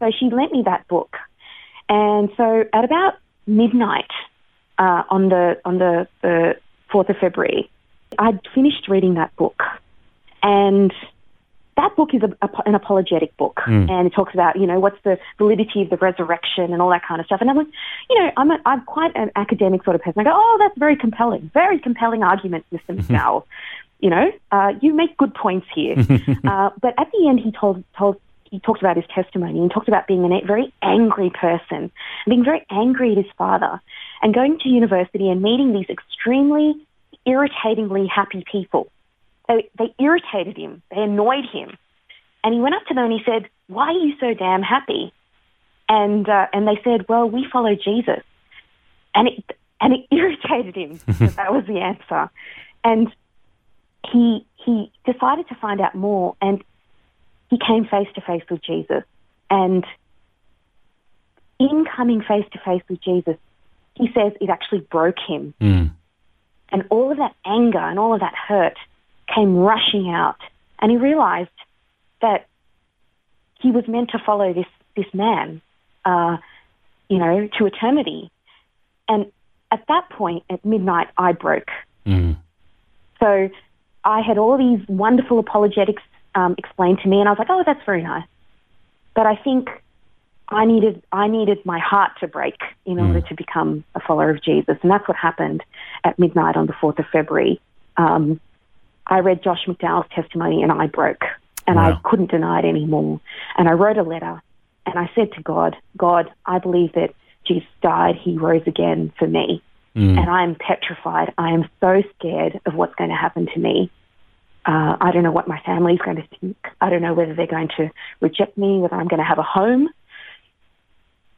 So 0.00 0.10
she 0.18 0.26
lent 0.30 0.50
me 0.52 0.62
that 0.64 0.86
book, 0.88 1.16
and 1.88 2.28
so 2.36 2.64
at 2.72 2.84
about 2.84 3.14
midnight 3.46 4.10
uh, 4.78 5.04
on 5.08 5.28
the 5.28 5.60
on 5.64 5.78
the 5.78 6.08
the 6.22 6.56
fourth 6.90 7.08
of 7.08 7.16
February, 7.18 7.70
I'd 8.18 8.40
finished 8.54 8.88
reading 8.88 9.14
that 9.14 9.34
book, 9.36 9.62
and 10.42 10.92
that 11.76 11.94
book 11.96 12.10
is 12.14 12.22
a, 12.22 12.46
a, 12.46 12.50
an 12.66 12.74
apologetic 12.74 13.36
book, 13.36 13.60
and 13.88 14.06
it 14.06 14.10
talks 14.10 14.34
about 14.34 14.58
you 14.58 14.66
know 14.66 14.80
what's 14.80 14.98
the 15.04 15.18
validity 15.38 15.82
of 15.82 15.90
the 15.90 15.96
resurrection 15.96 16.72
and 16.72 16.82
all 16.82 16.90
that 16.90 17.02
kind 17.06 17.20
of 17.20 17.26
stuff. 17.26 17.40
And 17.40 17.50
I'm 17.50 17.56
like, 17.56 17.68
you 18.08 18.18
know, 18.18 18.30
I'm 18.36 18.50
a, 18.50 18.58
I'm 18.66 18.82
quite 18.84 19.12
an 19.14 19.30
academic 19.36 19.84
sort 19.84 19.96
of 19.96 20.02
person. 20.02 20.20
I 20.20 20.24
go, 20.24 20.32
oh, 20.34 20.56
that's 20.58 20.78
very 20.78 20.96
compelling, 20.96 21.50
very 21.54 21.78
compelling 21.78 22.22
argument, 22.22 22.64
Mr. 22.72 22.96
McDowell. 22.96 23.44
You 24.00 24.10
know, 24.10 24.32
uh, 24.50 24.72
you 24.80 24.94
make 24.94 25.16
good 25.18 25.34
points 25.34 25.66
here. 25.74 25.94
uh, 26.44 26.70
but 26.80 26.94
at 26.98 27.08
the 27.12 27.28
end, 27.28 27.40
he 27.40 27.52
told 27.52 27.84
told 27.96 28.20
he 28.50 28.58
talked 28.58 28.80
about 28.80 28.96
his 28.96 29.06
testimony 29.14 29.60
and 29.60 29.70
talked 29.70 29.88
about 29.88 30.06
being 30.06 30.24
a 30.24 30.46
very 30.46 30.72
angry 30.82 31.30
person, 31.30 31.60
and 31.70 31.90
being 32.26 32.44
very 32.44 32.64
angry 32.70 33.12
at 33.12 33.18
his 33.18 33.32
father, 33.38 33.80
and 34.22 34.34
going 34.34 34.58
to 34.60 34.68
university 34.68 35.28
and 35.28 35.40
meeting 35.40 35.72
these 35.72 35.88
extremely 35.88 36.74
irritatingly 37.26 38.06
happy 38.06 38.44
people. 38.50 38.90
They, 39.50 39.68
they 39.78 39.94
irritated 39.98 40.56
him. 40.56 40.80
They 40.90 41.00
annoyed 41.02 41.44
him. 41.52 41.76
And 42.44 42.54
he 42.54 42.60
went 42.60 42.76
up 42.76 42.86
to 42.86 42.94
them 42.94 43.04
and 43.04 43.12
he 43.12 43.20
said, 43.24 43.48
why 43.66 43.88
are 43.88 43.92
you 43.92 44.14
so 44.20 44.32
damn 44.32 44.62
happy? 44.62 45.12
And, 45.88 46.28
uh, 46.28 46.46
and 46.52 46.68
they 46.68 46.80
said, 46.84 47.06
well, 47.08 47.28
we 47.28 47.46
follow 47.52 47.74
Jesus. 47.74 48.22
And 49.12 49.28
it, 49.28 49.56
and 49.80 49.92
it 49.92 50.06
irritated 50.14 50.76
him 50.76 51.00
that 51.18 51.34
that 51.36 51.52
was 51.52 51.64
the 51.66 51.80
answer. 51.80 52.30
And 52.84 53.08
he, 54.12 54.46
he 54.64 54.92
decided 55.04 55.48
to 55.48 55.56
find 55.56 55.80
out 55.80 55.96
more. 55.96 56.36
And 56.40 56.62
he 57.48 57.58
came 57.58 57.86
face 57.86 58.08
to 58.14 58.20
face 58.20 58.44
with 58.48 58.62
Jesus. 58.62 59.02
And 59.50 59.84
in 61.58 61.84
coming 61.96 62.22
face 62.22 62.46
to 62.52 62.60
face 62.64 62.82
with 62.88 63.02
Jesus, 63.02 63.36
he 63.96 64.06
says 64.14 64.32
it 64.40 64.48
actually 64.48 64.80
broke 64.80 65.18
him. 65.26 65.54
Mm. 65.60 65.90
And 66.70 66.84
all 66.88 67.10
of 67.10 67.18
that 67.18 67.34
anger 67.44 67.80
and 67.80 67.98
all 67.98 68.14
of 68.14 68.20
that 68.20 68.34
hurt 68.36 68.78
came 69.34 69.56
rushing 69.56 70.10
out. 70.10 70.36
And 70.80 70.90
he 70.90 70.96
realized 70.96 71.50
that 72.22 72.46
he 73.60 73.70
was 73.70 73.86
meant 73.86 74.10
to 74.10 74.18
follow 74.24 74.52
this, 74.52 74.66
this 74.96 75.12
man, 75.12 75.60
uh, 76.04 76.38
you 77.08 77.18
know, 77.18 77.48
to 77.58 77.66
eternity. 77.66 78.30
And 79.08 79.30
at 79.70 79.84
that 79.88 80.08
point, 80.10 80.44
at 80.50 80.64
midnight, 80.64 81.08
I 81.16 81.32
broke. 81.32 81.68
Mm. 82.06 82.36
So 83.20 83.50
I 84.04 84.20
had 84.20 84.38
all 84.38 84.56
these 84.56 84.86
wonderful 84.88 85.38
apologetics 85.38 86.02
um, 86.34 86.54
explained 86.58 87.00
to 87.02 87.08
me, 87.08 87.20
and 87.20 87.28
I 87.28 87.32
was 87.32 87.38
like, 87.38 87.50
"Oh, 87.50 87.62
that's 87.64 87.84
very 87.84 88.02
nice." 88.02 88.26
But 89.14 89.26
I 89.26 89.36
think 89.36 89.68
I 90.48 90.64
needed 90.64 91.02
I 91.12 91.28
needed 91.28 91.64
my 91.64 91.78
heart 91.78 92.12
to 92.20 92.28
break 92.28 92.60
in 92.86 92.98
order 92.98 93.20
to 93.20 93.34
become 93.34 93.84
a 93.94 94.00
follower 94.00 94.30
of 94.30 94.42
Jesus, 94.42 94.78
and 94.82 94.90
that's 94.90 95.06
what 95.06 95.16
happened 95.16 95.62
at 96.04 96.18
midnight 96.18 96.56
on 96.56 96.66
the 96.66 96.72
fourth 96.80 96.98
of 96.98 97.06
February. 97.12 97.60
Um, 97.96 98.40
I 99.10 99.18
read 99.18 99.42
Josh 99.42 99.66
McDowell's 99.66 100.08
testimony, 100.14 100.62
and 100.62 100.72
I 100.72 100.86
broke, 100.86 101.24
and 101.66 101.76
Wow. 101.76 101.98
I 102.02 102.08
couldn't 102.08 102.30
deny 102.30 102.60
it 102.60 102.64
anymore. 102.64 103.20
And 103.58 103.68
I 103.68 103.72
wrote 103.72 103.98
a 103.98 104.02
letter, 104.02 104.40
and 104.86 104.98
I 104.98 105.10
said 105.14 105.32
to 105.32 105.42
God, 105.42 105.76
"God, 105.96 106.32
I 106.46 106.58
believe 106.58 106.92
that 106.92 107.14
Jesus 107.44 107.68
died; 107.82 108.14
He 108.16 108.38
rose 108.38 108.62
again 108.66 109.12
for 109.18 109.26
me." 109.26 109.62
Mm. 109.96 110.16
and 110.16 110.30
I 110.30 110.44
am 110.44 110.54
petrified. 110.54 111.34
I 111.36 111.50
am 111.50 111.68
so 111.80 112.00
scared 112.16 112.60
of 112.64 112.74
what's 112.74 112.94
going 112.94 113.10
to 113.10 113.16
happen 113.16 113.48
to 113.52 113.58
me. 113.58 113.90
Uh, 114.64 114.96
I 115.00 115.10
don't 115.10 115.24
know 115.24 115.32
what 115.32 115.48
my 115.48 115.60
family's 115.66 115.98
going 115.98 116.18
to 116.18 116.28
think. 116.38 116.56
I 116.80 116.90
don't 116.90 117.02
know 117.02 117.12
whether 117.12 117.34
they're 117.34 117.48
going 117.48 117.70
to 117.78 117.90
reject 118.20 118.56
me, 118.56 118.78
whether 118.78 118.94
I'm 118.94 119.08
going 119.08 119.18
to 119.18 119.26
have 119.26 119.38
a 119.38 119.42
home. 119.42 119.88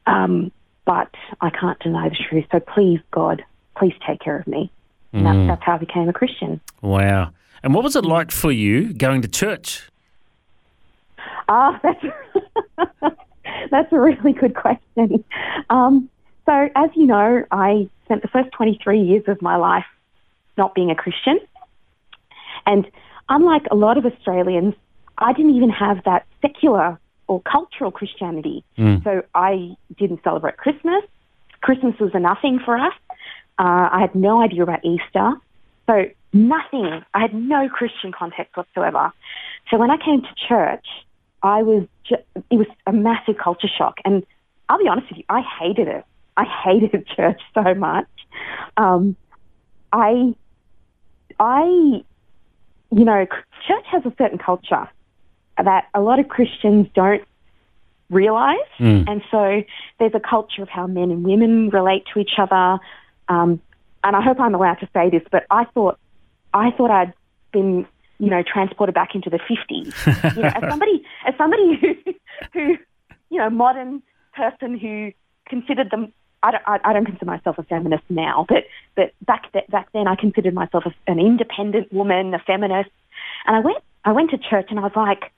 Um, 0.06 0.52
but 0.84 1.08
I 1.40 1.48
can't 1.48 1.78
deny 1.78 2.10
the 2.10 2.16
truth. 2.28 2.44
So 2.52 2.60
please, 2.60 3.00
God, 3.10 3.42
please 3.78 3.94
take 4.06 4.20
care 4.20 4.38
of 4.38 4.46
me. 4.46 4.70
And 5.14 5.24
Mm. 5.26 5.46
that, 5.46 5.46
that's 5.54 5.62
how 5.64 5.74
I 5.76 5.78
became 5.78 6.08
a 6.08 6.12
Christian. 6.12 6.60
Wow. 6.82 7.30
And 7.62 7.74
what 7.74 7.84
was 7.84 7.96
it 7.96 8.04
like 8.04 8.30
for 8.30 8.50
you 8.50 8.92
going 8.92 9.22
to 9.22 9.28
church? 9.28 9.88
Ah, 11.48 11.78
that's 11.82 12.04
that's 13.70 13.92
a 13.92 14.00
really 14.00 14.32
good 14.32 14.54
question. 14.54 15.24
Um, 15.70 16.08
so, 16.46 16.68
as 16.74 16.90
you 16.94 17.06
know, 17.06 17.44
I 17.50 17.88
spent 18.04 18.22
the 18.22 18.28
first 18.28 18.50
23 18.52 19.00
years 19.00 19.24
of 19.28 19.40
my 19.40 19.56
life 19.56 19.86
not 20.58 20.74
being 20.74 20.90
a 20.90 20.94
Christian, 20.94 21.38
and 22.66 22.86
unlike 23.28 23.66
a 23.70 23.74
lot 23.74 23.96
of 23.96 24.04
Australians, 24.06 24.74
I 25.18 25.32
didn't 25.32 25.54
even 25.54 25.70
have 25.70 26.02
that 26.04 26.26
secular 26.40 26.98
or 27.28 27.40
cultural 27.42 27.90
Christianity. 27.90 28.64
So 29.04 29.22
I 29.34 29.76
didn't 29.96 30.22
celebrate 30.24 30.56
Christmas. 30.56 31.04
Christmas 31.60 31.98
was 32.00 32.10
a 32.14 32.18
nothing 32.18 32.58
for 32.64 32.76
us. 32.76 32.92
Uh, 33.58 33.88
I 33.92 34.00
had 34.00 34.14
no 34.14 34.42
idea 34.42 34.64
about 34.64 34.84
Easter. 34.84 35.34
So 35.86 36.06
nothing. 36.32 37.04
I 37.14 37.20
had 37.20 37.34
no 37.34 37.68
Christian 37.68 38.12
context 38.12 38.56
whatsoever. 38.56 39.12
So 39.70 39.78
when 39.78 39.90
I 39.90 39.96
came 39.96 40.22
to 40.22 40.34
church, 40.48 40.86
I 41.42 41.62
was 41.62 41.86
ju- 42.04 42.40
it 42.50 42.56
was 42.56 42.66
a 42.86 42.92
massive 42.92 43.36
culture 43.38 43.68
shock, 43.68 43.98
and 44.04 44.24
I'll 44.68 44.78
be 44.78 44.88
honest 44.88 45.08
with 45.10 45.18
you, 45.18 45.24
I 45.28 45.42
hated 45.60 45.88
it. 45.88 46.04
I 46.36 46.44
hated 46.44 47.06
church 47.16 47.40
so 47.54 47.74
much. 47.74 48.06
Um, 48.76 49.16
I, 49.92 50.34
I, 51.38 51.64
you 51.64 53.04
know, 53.04 53.26
church 53.66 53.84
has 53.90 54.04
a 54.06 54.12
certain 54.16 54.38
culture 54.38 54.88
that 55.62 55.88
a 55.94 56.00
lot 56.00 56.18
of 56.18 56.28
Christians 56.28 56.86
don't 56.94 57.22
realize, 58.10 58.58
and 59.08 59.22
so 59.30 59.62
there's 59.98 60.14
a 60.14 60.20
culture 60.20 60.62
of 60.62 60.68
how 60.68 60.86
men 60.86 61.10
and 61.10 61.24
women 61.24 61.70
relate 61.70 62.04
to 62.12 62.20
each 62.20 62.38
other. 62.38 62.78
Um, 63.28 63.60
and 64.04 64.16
I 64.16 64.20
hope 64.22 64.40
I'm 64.40 64.54
allowed 64.54 64.76
to 64.80 64.88
say 64.94 65.10
this, 65.10 65.22
but 65.30 65.44
I 65.50 65.64
thought, 65.64 65.98
I 66.54 66.70
thought 66.72 66.90
I'd 66.90 67.12
been, 67.52 67.86
you 68.18 68.30
know, 68.30 68.42
transported 68.42 68.94
back 68.94 69.14
into 69.14 69.30
the 69.30 69.38
50s. 69.38 70.36
you 70.36 70.42
know, 70.42 70.48
as 70.48 70.62
somebody, 70.70 71.04
as 71.26 71.34
somebody 71.36 71.76
who, 71.80 72.12
who, 72.52 72.76
you 73.30 73.38
know, 73.38 73.50
modern 73.50 74.02
person 74.34 74.78
who 74.78 75.12
considered 75.48 75.90
them. 75.90 76.12
I 76.44 76.50
don't, 76.50 76.62
I, 76.66 76.78
I 76.84 76.92
don't 76.92 77.04
consider 77.04 77.26
myself 77.26 77.56
a 77.58 77.62
feminist 77.62 78.02
now, 78.08 78.46
but 78.48 78.64
but 78.96 79.12
back 79.24 79.52
th- 79.52 79.68
back 79.68 79.88
then 79.92 80.08
I 80.08 80.16
considered 80.16 80.54
myself 80.54 80.84
a, 80.86 80.92
an 81.10 81.20
independent 81.20 81.92
woman, 81.92 82.34
a 82.34 82.40
feminist. 82.40 82.90
And 83.46 83.54
I 83.54 83.60
went 83.60 83.78
I 84.04 84.10
went 84.10 84.30
to 84.30 84.38
church 84.38 84.66
and 84.70 84.78
I 84.80 84.82
was 84.82 84.92
like, 84.96 85.30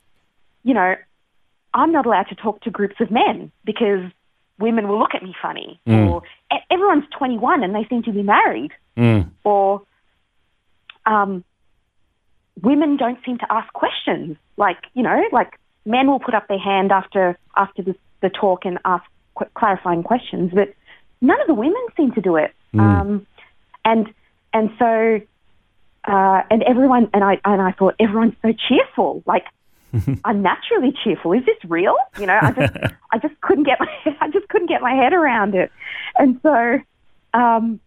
you 0.62 0.72
know, 0.72 0.94
I'm 1.74 1.92
not 1.92 2.06
allowed 2.06 2.28
to 2.30 2.34
talk 2.34 2.62
to 2.62 2.70
groups 2.70 2.94
of 3.00 3.10
men 3.10 3.52
because 3.66 4.00
women 4.58 4.88
will 4.88 4.98
look 4.98 5.14
at 5.14 5.22
me 5.22 5.34
funny, 5.42 5.78
or 5.86 6.22
e- 6.50 6.56
everyone's 6.70 7.04
21 7.18 7.62
and 7.62 7.74
they 7.74 7.84
seem 7.90 8.02
to 8.04 8.12
be 8.12 8.22
married, 8.22 8.70
Mm. 8.96 9.28
or 9.42 9.82
um, 11.06 11.44
women 12.62 12.96
don't 12.96 13.18
seem 13.24 13.38
to 13.38 13.52
ask 13.52 13.72
questions. 13.72 14.36
Like 14.56 14.78
you 14.94 15.02
know, 15.02 15.22
like 15.32 15.58
men 15.84 16.06
will 16.06 16.20
put 16.20 16.34
up 16.34 16.48
their 16.48 16.58
hand 16.58 16.92
after 16.92 17.38
after 17.56 17.82
the, 17.82 17.94
the 18.20 18.30
talk 18.30 18.64
and 18.64 18.78
ask 18.84 19.04
qu- 19.36 19.46
clarifying 19.54 20.02
questions, 20.02 20.52
but 20.54 20.74
none 21.20 21.40
of 21.40 21.46
the 21.46 21.54
women 21.54 21.82
seem 21.96 22.12
to 22.12 22.20
do 22.20 22.36
it. 22.36 22.52
Um, 22.78 23.26
and 23.84 24.12
and 24.52 24.70
so 24.78 25.20
uh, 26.06 26.42
and 26.50 26.62
everyone 26.62 27.08
and 27.12 27.24
I 27.24 27.40
and 27.44 27.60
I 27.60 27.72
thought 27.72 27.94
everyone's 27.98 28.36
so 28.42 28.52
cheerful, 28.68 29.22
like. 29.26 29.44
I'm 30.24 30.42
naturally 30.42 30.92
cheerful. 31.04 31.34
Is 31.34 31.44
this 31.46 31.56
real? 31.70 31.94
You 32.18 32.26
know, 32.26 32.36
I 32.42 32.50
just 32.50 32.76
I 33.12 33.18
just 33.18 33.40
couldn't 33.42 33.62
get 33.62 33.78
my 33.78 33.86
I 34.20 34.28
just 34.28 34.48
couldn't 34.48 34.66
get 34.66 34.82
my 34.82 34.92
head 34.92 35.12
around 35.12 35.54
it, 35.54 35.70
and 36.18 36.40
so 36.42 36.80
um, 37.32 37.78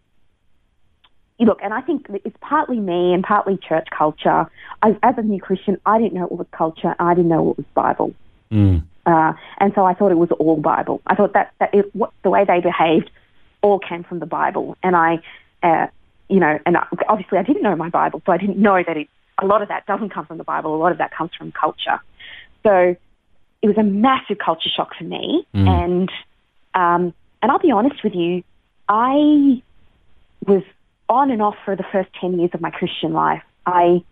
look, 1.46 1.60
and 1.62 1.72
I 1.72 1.80
think 1.80 2.06
it's 2.24 2.36
partly 2.40 2.80
me 2.80 3.12
and 3.14 3.22
partly 3.22 3.56
church 3.56 3.88
culture. 3.96 4.46
I, 4.82 4.96
as 5.02 5.16
a 5.18 5.22
new 5.22 5.40
Christian, 5.40 5.80
I 5.86 5.98
didn't 5.98 6.14
know 6.14 6.24
it 6.24 6.32
was 6.32 6.46
culture. 6.52 6.94
I 6.98 7.14
didn't 7.14 7.28
know 7.28 7.50
it 7.50 7.56
was 7.58 7.66
Bible, 7.74 8.14
Mm. 8.50 8.82
uh, 9.04 9.34
and 9.58 9.72
so 9.74 9.84
I 9.84 9.92
thought 9.94 10.10
it 10.10 10.18
was 10.18 10.30
all 10.32 10.56
Bible. 10.56 11.02
I 11.06 11.14
thought 11.14 11.34
that 11.34 11.52
that 11.60 11.74
it, 11.74 11.94
what, 11.94 12.12
the 12.22 12.30
way 12.30 12.44
they 12.44 12.60
behaved 12.60 13.10
all 13.60 13.78
came 13.78 14.04
from 14.04 14.20
the 14.20 14.26
Bible, 14.26 14.76
and 14.82 14.96
I, 14.96 15.20
uh, 15.62 15.86
you 16.28 16.40
know, 16.40 16.58
and 16.64 16.76
I, 16.76 16.86
obviously 17.08 17.38
I 17.38 17.42
didn't 17.42 17.62
know 17.62 17.76
my 17.76 17.90
Bible, 17.90 18.22
so 18.24 18.32
I 18.32 18.38
didn't 18.38 18.58
know 18.58 18.82
that 18.82 18.96
it, 18.96 19.08
a 19.40 19.46
lot 19.46 19.62
of 19.62 19.68
that 19.68 19.86
doesn't 19.86 20.10
come 20.10 20.26
from 20.26 20.38
the 20.38 20.44
Bible. 20.44 20.74
A 20.74 20.78
lot 20.78 20.92
of 20.92 20.98
that 20.98 21.10
comes 21.12 21.30
from 21.36 21.52
culture. 21.52 22.00
So 22.64 22.96
it 23.62 23.66
was 23.66 23.76
a 23.76 23.82
massive 23.82 24.38
culture 24.38 24.68
shock 24.74 24.94
for 24.96 25.04
me, 25.04 25.46
and 25.68 26.10
um, 26.74 27.14
and 27.42 27.52
I'll 27.52 27.58
be 27.58 27.70
honest 27.70 28.02
with 28.02 28.14
you, 28.14 28.42
I 28.88 29.62
was 30.46 30.62
on 31.08 31.30
and 31.30 31.40
off 31.42 31.56
for 31.64 31.74
the 31.76 31.84
first 31.92 32.10
10 32.20 32.38
years 32.38 32.50
of 32.54 32.60
my 32.60 32.70
Christian 32.70 33.12
life. 33.12 33.42
I 33.66 34.02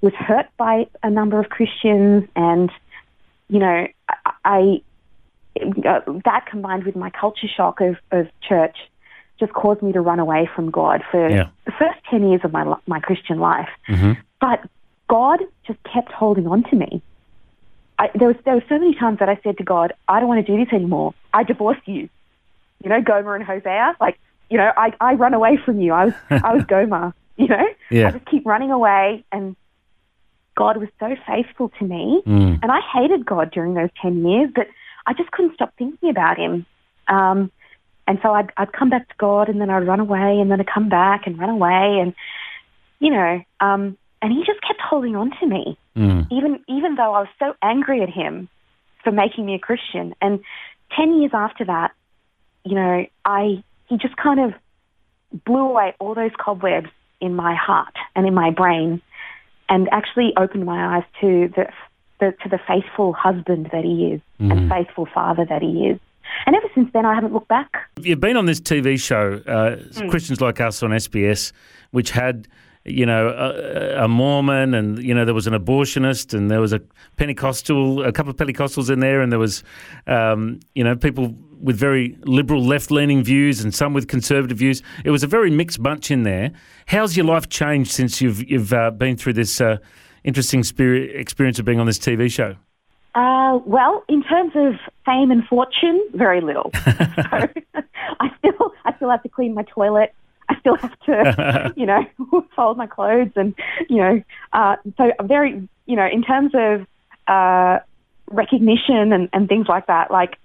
was 0.00 0.12
hurt 0.14 0.46
by 0.56 0.86
a 1.02 1.10
number 1.10 1.38
of 1.40 1.48
Christians, 1.48 2.28
and, 2.36 2.70
you 3.48 3.58
know, 3.58 3.86
I, 4.08 4.30
I 4.44 4.82
that 6.24 6.46
combined 6.50 6.84
with 6.84 6.96
my 6.96 7.10
culture 7.10 7.48
shock 7.48 7.80
of, 7.80 7.96
of 8.10 8.28
church 8.46 8.76
just 9.40 9.52
caused 9.52 9.82
me 9.82 9.92
to 9.92 10.00
run 10.00 10.18
away 10.18 10.48
from 10.54 10.70
God 10.70 11.02
for 11.10 11.28
Yeah. 11.28 11.48
the 11.64 11.72
first 11.72 11.98
10 12.10 12.28
years 12.28 12.40
of 12.44 12.52
my, 12.52 12.76
my 12.86 13.00
Christian 13.00 13.38
life. 13.38 13.68
Mm-hmm. 13.88 14.12
But 14.40 14.60
God 15.08 15.40
just 15.66 15.78
kept 15.84 16.12
holding 16.12 16.46
on 16.46 16.62
to 16.64 16.76
me. 16.76 17.02
I, 17.98 18.10
there 18.14 18.28
was 18.28 18.36
there 18.44 18.54
were 18.54 18.64
so 18.68 18.78
many 18.78 18.94
times 18.94 19.20
that 19.20 19.28
I 19.30 19.38
said 19.42 19.56
to 19.58 19.64
God, 19.64 19.94
I 20.08 20.20
don't 20.20 20.28
want 20.28 20.44
to 20.46 20.52
do 20.56 20.62
this 20.62 20.72
anymore. 20.72 21.14
I 21.32 21.44
divorce 21.44 21.78
you. 21.86 22.08
You 22.82 22.90
know, 22.90 23.00
Gomer 23.00 23.34
and 23.34 23.44
Hosea. 23.44 23.96
Like, 24.00 24.18
you 24.50 24.58
know, 24.58 24.70
I, 24.76 24.92
I 25.00 25.14
run 25.14 25.34
away 25.34 25.58
from 25.64 25.80
you. 25.80 25.92
I 25.92 26.06
was 26.06 26.14
I 26.30 26.54
was 26.54 26.64
Gomer. 26.64 27.14
You 27.36 27.48
know, 27.48 27.66
Yeah. 27.90 28.08
I 28.08 28.10
just 28.12 28.26
keep 28.26 28.46
running 28.46 28.70
away, 28.70 29.24
and 29.32 29.56
God 30.54 30.78
was 30.78 30.88
so 30.98 31.14
faithful 31.26 31.70
to 31.78 31.84
me. 31.84 32.22
Mm. 32.26 32.60
And 32.62 32.72
I 32.72 32.80
hated 32.94 33.26
God 33.26 33.50
during 33.50 33.74
those 33.74 33.90
ten 34.00 34.24
years, 34.26 34.50
but 34.54 34.68
I 35.06 35.12
just 35.12 35.30
couldn't 35.32 35.54
stop 35.54 35.72
thinking 35.76 36.08
about 36.10 36.38
Him. 36.38 36.64
Um, 37.08 37.50
and 38.08 38.18
so 38.22 38.32
I'd, 38.32 38.52
I'd 38.56 38.72
come 38.72 38.88
back 38.88 39.08
to 39.08 39.14
God, 39.18 39.48
and 39.48 39.60
then 39.60 39.68
I'd 39.68 39.86
run 39.86 40.00
away, 40.00 40.38
and 40.40 40.50
then 40.50 40.60
I'd 40.60 40.66
come 40.72 40.88
back 40.88 41.26
and 41.26 41.38
run 41.38 41.50
away, 41.50 41.98
and 42.00 42.14
you 43.00 43.10
know, 43.10 43.42
um, 43.60 43.98
and 44.22 44.32
He 44.32 44.44
just 44.46 44.60
kept 44.62 44.80
holding 44.80 45.16
on 45.16 45.30
to 45.40 45.46
me 45.46 45.78
Mm. 45.96 46.26
even 46.30 46.60
even 46.68 46.94
though 46.96 47.14
I 47.14 47.20
was 47.20 47.28
so 47.38 47.54
angry 47.62 48.02
at 48.02 48.10
him 48.10 48.50
for 49.02 49.10
making 49.12 49.46
me 49.46 49.54
a 49.54 49.58
Christian. 49.58 50.14
And 50.20 50.40
ten 50.94 51.18
years 51.18 51.30
after 51.32 51.64
that, 51.64 51.92
you 52.66 52.74
know, 52.74 53.06
I 53.24 53.64
he 53.88 53.96
just 53.96 54.16
kind 54.16 54.40
of 54.40 54.54
blew 55.44 55.68
away 55.68 55.94
all 55.98 56.14
those 56.14 56.30
cobwebs 56.38 56.88
in 57.20 57.34
my 57.34 57.54
heart 57.54 57.94
and 58.14 58.26
in 58.26 58.34
my 58.34 58.50
brain, 58.50 59.00
and 59.68 59.88
actually 59.92 60.32
opened 60.36 60.64
my 60.64 60.96
eyes 60.96 61.04
to 61.20 61.48
the, 61.56 61.66
the 62.20 62.32
to 62.42 62.48
the 62.48 62.58
faithful 62.66 63.12
husband 63.12 63.68
that 63.72 63.84
he 63.84 64.12
is 64.12 64.20
and 64.38 64.68
faithful 64.70 65.06
father 65.12 65.44
that 65.48 65.62
he 65.62 65.86
is. 65.88 65.98
And 66.44 66.54
ever 66.56 66.66
since 66.74 66.90
then, 66.92 67.06
I 67.06 67.14
haven't 67.14 67.32
looked 67.32 67.48
back. 67.48 67.70
You've 68.00 68.20
been 68.20 68.36
on 68.36 68.46
this 68.46 68.60
TV 68.60 69.00
show, 69.00 69.40
uh, 69.46 69.76
Hmm. 69.98 70.08
Christians 70.10 70.40
Like 70.40 70.60
Us 70.60 70.82
on 70.82 70.90
SBS, 70.90 71.52
which 71.92 72.10
had 72.10 72.48
you 72.86 73.06
know, 73.06 73.28
a, 73.28 74.04
a 74.04 74.08
Mormon, 74.08 74.74
and 74.74 75.02
you 75.02 75.14
know, 75.14 75.24
there 75.24 75.34
was 75.34 75.46
an 75.46 75.54
abortionist, 75.54 76.34
and 76.34 76.50
there 76.50 76.60
was 76.60 76.72
a 76.72 76.80
Pentecostal, 77.16 78.04
a 78.04 78.12
couple 78.12 78.30
of 78.30 78.36
Pentecostals 78.36 78.90
in 78.90 79.00
there, 79.00 79.20
and 79.20 79.32
there 79.32 79.38
was, 79.38 79.64
um, 80.06 80.60
you 80.74 80.84
know, 80.84 80.96
people 80.96 81.34
with 81.60 81.76
very 81.76 82.16
liberal 82.22 82.62
left-leaning 82.62 83.22
views 83.24 83.62
and 83.62 83.74
some 83.74 83.94
with 83.94 84.08
conservative 84.08 84.58
views. 84.58 84.82
It 85.04 85.10
was 85.10 85.22
a 85.22 85.26
very 85.26 85.50
mixed 85.50 85.82
bunch 85.82 86.10
in 86.10 86.22
there. 86.22 86.52
How's 86.86 87.16
your 87.16 87.26
life 87.26 87.48
changed 87.48 87.90
since 87.90 88.20
you've 88.20 88.48
you've 88.48 88.72
uh, 88.72 88.90
been 88.90 89.16
through 89.16 89.34
this 89.34 89.60
uh, 89.60 89.78
interesting 90.24 90.62
spirit, 90.62 91.14
experience 91.14 91.58
of 91.58 91.64
being 91.64 91.80
on 91.80 91.86
this 91.86 91.98
TV 91.98 92.30
show? 92.30 92.56
Uh, 93.16 93.58
well, 93.64 94.04
in 94.08 94.22
terms 94.24 94.52
of 94.54 94.74
fame 95.06 95.30
and 95.30 95.42
fortune, 95.46 96.06
very 96.12 96.42
little. 96.42 96.70
so 96.84 96.84
I 98.20 98.30
still, 98.38 98.72
I 98.84 98.94
still 98.96 99.10
have 99.10 99.22
to 99.22 99.28
clean 99.30 99.54
my 99.54 99.62
toilet. 99.62 100.14
I 100.48 100.58
still 100.60 100.76
have 100.76 100.98
to, 101.00 101.72
you 101.76 101.86
know, 101.86 102.04
fold 102.56 102.76
my 102.76 102.86
clothes, 102.86 103.32
and 103.36 103.54
you 103.88 103.96
know, 103.96 104.22
uh, 104.52 104.76
so 104.96 105.12
very, 105.22 105.68
you 105.86 105.96
know, 105.96 106.06
in 106.06 106.22
terms 106.22 106.52
of 106.54 106.86
uh, 107.28 107.80
recognition 108.30 109.12
and, 109.12 109.28
and 109.32 109.48
things 109.48 109.66
like 109.68 109.86
that, 109.86 110.10
like 110.10 110.36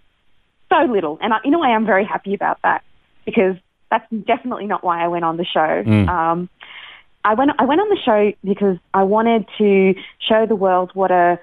so 0.69 0.91
little. 0.91 1.17
And 1.21 1.33
I, 1.33 1.37
in 1.43 1.53
a 1.53 1.59
way, 1.59 1.69
I'm 1.69 1.85
very 1.85 2.05
happy 2.05 2.33
about 2.33 2.59
that 2.63 2.83
because 3.25 3.55
that's 3.89 4.09
definitely 4.09 4.67
not 4.67 4.83
why 4.83 5.03
I 5.03 5.07
went 5.07 5.25
on 5.25 5.37
the 5.37 5.45
show. 5.45 5.59
Mm. 5.59 6.07
Um, 6.07 6.49
I 7.23 7.35
went, 7.35 7.51
I 7.59 7.65
went 7.65 7.81
on 7.81 7.89
the 7.89 7.99
show 8.03 8.33
because 8.43 8.77
I 8.93 9.03
wanted 9.03 9.45
to 9.57 9.93
show 10.27 10.45
the 10.47 10.55
world 10.55 10.91
what 10.93 11.11
a 11.11 11.39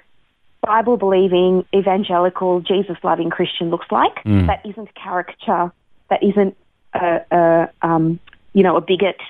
Bible 0.62 0.96
believing, 0.96 1.64
evangelical, 1.74 2.60
Jesus 2.60 2.96
loving 3.04 3.30
Christian 3.30 3.70
looks 3.70 3.86
like. 3.90 4.24
Mm. 4.24 4.46
That 4.46 4.66
isn't 4.66 4.88
a 4.88 5.00
caricature. 5.00 5.72
That 6.10 6.22
isn't 6.22 6.56
a, 6.94 7.20
a 7.30 7.70
um, 7.86 8.18
you 8.58 8.64
know, 8.64 8.76
a 8.76 8.80
bigot. 8.80 9.20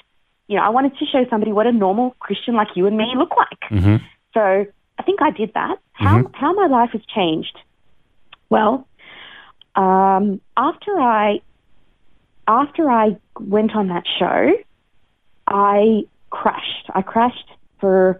You 0.46 0.56
know, 0.56 0.62
I 0.62 0.70
wanted 0.70 0.96
to 0.96 1.04
show 1.04 1.26
somebody 1.28 1.52
what 1.52 1.66
a 1.66 1.72
normal 1.72 2.16
Christian 2.18 2.54
like 2.54 2.68
you 2.74 2.86
and 2.86 2.96
me 2.96 3.12
look 3.14 3.32
like. 3.36 3.70
Mm-hmm. 3.70 3.96
So 4.32 4.64
I 4.98 5.02
think 5.02 5.20
I 5.20 5.30
did 5.30 5.52
that. 5.52 5.76
How 5.92 6.30
how 6.32 6.54
my 6.54 6.66
life 6.66 6.90
has 6.92 7.02
changed? 7.14 7.54
Well, 8.48 8.88
um, 9.76 10.40
after 10.56 10.98
I 10.98 11.42
after 12.46 12.90
I 12.90 13.18
went 13.38 13.76
on 13.76 13.88
that 13.88 14.04
show, 14.18 14.56
I 15.46 16.04
crashed. 16.30 16.86
I 16.94 17.02
crashed 17.02 17.50
for 17.80 18.18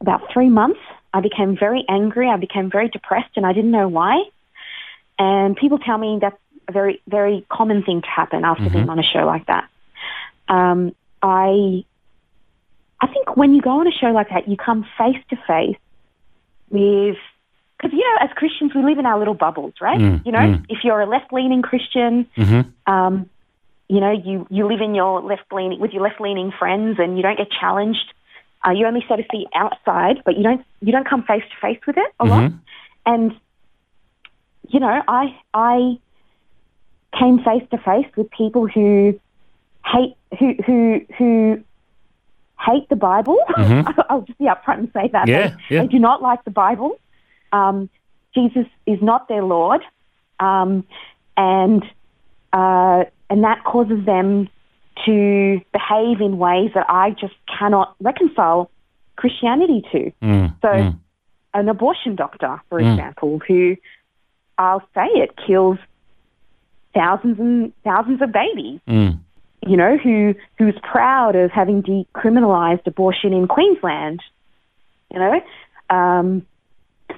about 0.00 0.32
three 0.32 0.48
months. 0.48 0.78
I 1.12 1.22
became 1.22 1.56
very 1.58 1.84
angry. 1.88 2.28
I 2.28 2.36
became 2.36 2.70
very 2.70 2.88
depressed, 2.88 3.32
and 3.34 3.44
I 3.44 3.52
didn't 3.52 3.72
know 3.72 3.88
why. 3.88 4.22
And 5.18 5.56
people 5.56 5.78
tell 5.80 5.98
me 5.98 6.18
that's 6.20 6.38
a 6.68 6.72
very 6.72 7.02
very 7.08 7.44
common 7.48 7.82
thing 7.82 8.02
to 8.02 8.08
happen 8.08 8.44
after 8.44 8.70
being 8.70 8.88
on 8.88 9.00
a 9.00 9.02
show 9.02 9.26
like 9.26 9.46
that. 9.46 9.68
Um, 10.50 10.94
I 11.22 11.84
I 13.00 13.06
think 13.06 13.36
when 13.36 13.54
you 13.54 13.62
go 13.62 13.80
on 13.80 13.86
a 13.86 13.92
show 13.92 14.08
like 14.08 14.28
that, 14.30 14.48
you 14.48 14.56
come 14.56 14.84
face 14.98 15.16
to 15.30 15.36
face 15.46 15.76
with 16.68 17.16
because 17.78 17.92
you 17.92 18.00
know 18.00 18.16
as 18.20 18.30
Christians 18.36 18.74
we 18.74 18.82
live 18.82 18.98
in 18.98 19.06
our 19.06 19.18
little 19.18 19.34
bubbles, 19.34 19.74
right? 19.80 19.98
Mm, 19.98 20.26
you 20.26 20.32
know, 20.32 20.38
mm. 20.38 20.66
if 20.68 20.84
you're 20.84 21.00
a 21.00 21.06
left 21.06 21.32
leaning 21.32 21.62
Christian, 21.62 22.26
Mm-hmm. 22.36 22.92
um, 22.92 23.30
you 23.88 23.98
know, 23.98 24.12
you, 24.12 24.46
you 24.50 24.68
live 24.68 24.80
in 24.80 24.94
your 24.94 25.20
left 25.20 25.52
leaning 25.52 25.80
with 25.80 25.90
your 25.92 26.02
left 26.04 26.20
leaning 26.20 26.52
friends, 26.56 27.00
and 27.00 27.16
you 27.16 27.24
don't 27.24 27.36
get 27.36 27.48
challenged. 27.50 28.14
Uh, 28.64 28.70
you 28.70 28.86
only 28.86 29.04
sort 29.08 29.18
of 29.18 29.26
see 29.32 29.46
outside, 29.54 30.22
but 30.24 30.36
you 30.36 30.44
don't 30.44 30.64
you 30.80 30.92
don't 30.92 31.08
come 31.08 31.24
face 31.24 31.42
to 31.42 31.66
face 31.66 31.80
with 31.86 31.96
it 31.96 32.12
a 32.20 32.24
lot. 32.24 32.52
And 33.06 33.32
you 34.68 34.78
know, 34.78 35.02
I 35.08 35.36
I 35.52 35.98
came 37.18 37.38
face 37.38 37.64
to 37.70 37.78
face 37.78 38.06
with 38.16 38.30
people 38.30 38.68
who 38.68 39.18
hate 39.84 40.16
who 40.38 40.54
who 40.66 41.00
who 41.18 41.60
hate 42.60 42.88
the 42.88 42.96
Bible. 42.96 43.38
I'll 44.08 44.22
just 44.22 44.38
be 44.38 44.44
upfront 44.46 44.78
and 44.80 44.90
say 44.92 45.08
that 45.12 45.26
Yeah, 45.28 45.48
they, 45.68 45.76
yeah. 45.76 45.82
they 45.82 45.88
do 45.88 45.98
not 45.98 46.22
like 46.22 46.44
the 46.44 46.50
Bible. 46.50 46.98
Um, 47.52 47.88
Jesus 48.34 48.66
is 48.86 48.98
not 49.02 49.28
their 49.28 49.42
Lord, 49.42 49.80
um, 50.38 50.84
and 51.36 51.82
uh, 52.52 53.04
and 53.28 53.44
that 53.44 53.64
causes 53.64 54.04
them 54.04 54.48
to 55.06 55.60
behave 55.72 56.20
in 56.20 56.38
ways 56.38 56.70
that 56.74 56.86
I 56.88 57.10
just 57.10 57.34
cannot 57.58 57.94
reconcile 58.00 58.70
Christianity 59.16 59.82
to. 59.92 60.12
Mm. 60.22 60.54
So, 60.60 60.68
Mm. 60.68 60.98
an 61.54 61.68
abortion 61.68 62.16
doctor, 62.16 62.60
for 62.68 62.80
Mm. 62.80 62.92
example, 62.92 63.40
who 63.46 63.76
I'll 64.58 64.82
say 64.94 65.06
it 65.14 65.36
kills 65.46 65.78
thousands 66.94 67.38
and 67.40 67.72
thousands 67.82 68.20
of 68.20 68.30
babies. 68.32 68.80
You 69.66 69.76
know, 69.76 69.96
who 69.98 70.34
who's 70.58 70.78
proud 70.82 71.36
of 71.36 71.50
having 71.50 71.82
decriminalised 71.82 72.86
abortion 72.86 73.32
in 73.32 73.46
Queensland. 73.46 74.22
You 75.12 75.18
know, 75.18 75.40
um, 75.90 76.46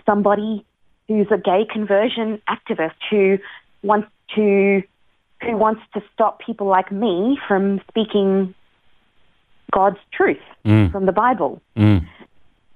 somebody 0.07 0.65
who's 1.09 1.29
a 1.31 1.37
gay 1.39 1.67
conversion 1.71 2.41
activist 2.49 2.95
who 3.11 3.39
wants 3.83 4.09
to 4.35 4.83
who 5.43 5.57
wants 5.57 5.83
to 5.95 6.03
stop 6.15 6.41
people 6.41 6.67
like 6.69 6.91
me 6.91 7.39
from 7.47 7.81
speaking 7.89 8.55
God's 9.73 9.99
truth 10.13 10.39
Mm. 10.65 10.93
from 10.93 11.07
the 11.07 11.13
Bible 11.13 11.61
Mm. 11.77 12.07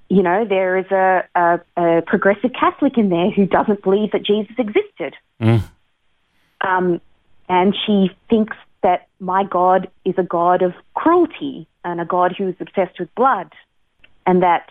you 0.08 0.22
know, 0.22 0.44
there 0.44 0.76
is 0.76 0.86
a, 0.90 1.22
a, 1.36 1.60
a 1.76 2.02
progressive 2.02 2.52
Catholic 2.52 2.98
in 2.98 3.08
there 3.10 3.30
who 3.30 3.46
doesn't 3.46 3.82
believe 3.82 4.10
that 4.12 4.24
Jesus 4.24 4.54
existed. 4.58 5.14
Mm. 5.40 5.62
Um, 6.60 7.00
and 7.48 7.76
she 7.86 8.10
thinks 8.28 8.56
my 9.20 9.44
God 9.44 9.88
is 10.04 10.14
a 10.18 10.22
God 10.22 10.62
of 10.62 10.72
cruelty 10.94 11.66
and 11.84 12.00
a 12.00 12.04
God 12.04 12.34
who 12.36 12.48
is 12.48 12.54
obsessed 12.60 12.98
with 12.98 13.14
blood. 13.14 13.52
And 14.26 14.42
that, 14.42 14.68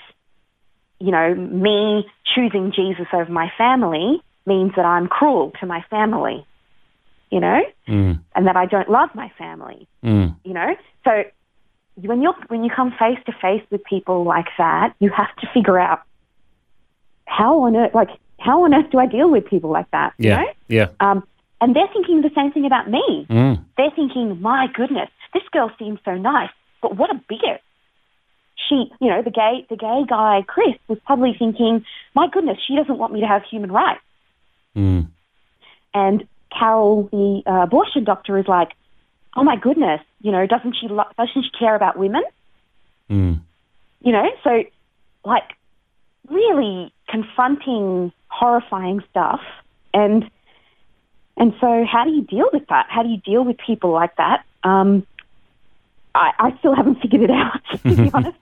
you 0.99 1.11
know, 1.11 1.33
me 1.33 2.05
choosing 2.33 2.71
Jesus 2.75 3.07
over 3.13 3.31
my 3.31 3.51
family 3.57 4.21
means 4.45 4.73
that 4.75 4.85
I'm 4.85 5.07
cruel 5.07 5.51
to 5.59 5.65
my 5.65 5.81
family, 5.89 6.45
you 7.31 7.39
know, 7.39 7.61
Mm. 7.87 8.19
and 8.35 8.47
that 8.47 8.55
I 8.55 8.65
don't 8.65 8.89
love 8.89 9.09
my 9.15 9.29
family 9.37 9.87
Mm. 10.03 10.35
you 10.43 10.53
know. 10.53 10.75
So 11.03 11.23
when 11.95 12.21
you 12.21 12.29
are 12.29 12.35
when 12.49 12.63
you 12.63 12.69
come 12.69 12.91
face 12.91 13.17
to 13.25 13.31
face 13.31 13.63
with 13.71 13.83
people 13.85 14.23
like 14.23 14.47
that, 14.57 14.93
you 14.99 15.09
have 15.09 15.33
to 15.37 15.47
figure 15.53 15.79
out 15.79 16.01
how 17.25 17.61
on 17.63 17.75
earth, 17.75 17.95
like 17.95 18.09
how 18.39 18.63
on 18.65 18.73
earth 18.73 18.91
do 18.91 18.99
I 18.99 19.05
deal 19.07 19.29
with 19.29 19.45
people 19.47 19.71
like 19.71 19.89
that? 19.91 20.13
Yeah. 20.17 20.39
You 20.41 20.45
know? 20.45 20.51
Yeah. 20.67 20.87
Um, 20.99 21.27
and 21.61 21.75
they're 21.75 21.89
thinking 21.91 22.21
the 22.21 22.31
same 22.35 22.51
thing 22.51 22.65
about 22.65 22.89
me. 22.89 23.25
Mm. 23.29 23.63
They're 23.77 23.91
thinking, 23.95 24.41
my 24.41 24.67
goodness, 24.73 25.09
this 25.33 25.43
girl 25.51 25.71
seems 25.79 25.99
so 26.05 26.15
nice, 26.15 26.49
but 26.81 26.95
what 26.95 27.09
a 27.09 27.21
bigot. 27.27 27.61
She, 28.69 28.91
you 28.99 29.09
know, 29.09 29.21
the 29.21 29.31
gay, 29.31 29.65
the 29.69 29.75
gay 29.75 30.03
guy, 30.07 30.43
Chris, 30.47 30.75
was 30.87 30.97
probably 31.05 31.35
thinking, 31.37 31.85
my 32.13 32.27
goodness, 32.31 32.57
she 32.65 32.75
doesn't 32.75 32.97
want 32.97 33.13
me 33.13 33.21
to 33.21 33.27
have 33.27 33.43
human 33.49 33.71
rights. 33.71 34.01
Mm. 34.75 35.09
And 35.93 36.27
Carol, 36.57 37.09
the 37.11 37.43
uh, 37.45 37.63
abortion 37.63 38.03
doctor, 38.03 38.37
is 38.37 38.47
like, 38.47 38.69
oh 39.35 39.43
my 39.43 39.55
goodness, 39.55 40.01
you 40.21 40.31
know, 40.31 40.47
doesn't 40.47 40.75
she 40.79 40.87
lo- 40.87 41.03
doesn't 41.17 41.43
she 41.43 41.49
care 41.57 41.75
about 41.75 41.97
women? 41.97 42.23
Mm. 43.09 43.41
You 44.01 44.11
know, 44.11 44.25
so 44.43 44.63
like 45.23 45.51
really 46.29 46.93
confronting, 47.09 48.11
horrifying 48.27 49.01
stuff, 49.11 49.41
and 49.93 50.29
and 51.37 51.53
so 51.59 51.85
how 51.89 52.03
do 52.05 52.11
you 52.11 52.21
deal 52.23 52.49
with 52.53 52.67
that? 52.67 52.85
How 52.89 53.03
do 53.03 53.09
you 53.09 53.17
deal 53.17 53.43
with 53.43 53.57
people 53.57 53.91
like 53.91 54.15
that? 54.17 54.45
Um, 54.63 55.05
I, 56.13 56.31
I 56.39 56.57
still 56.59 56.75
haven't 56.75 57.01
figured 57.01 57.23
it 57.23 57.31
out, 57.31 57.61
to 57.83 57.95
be 57.95 58.09
honest. 58.13 58.37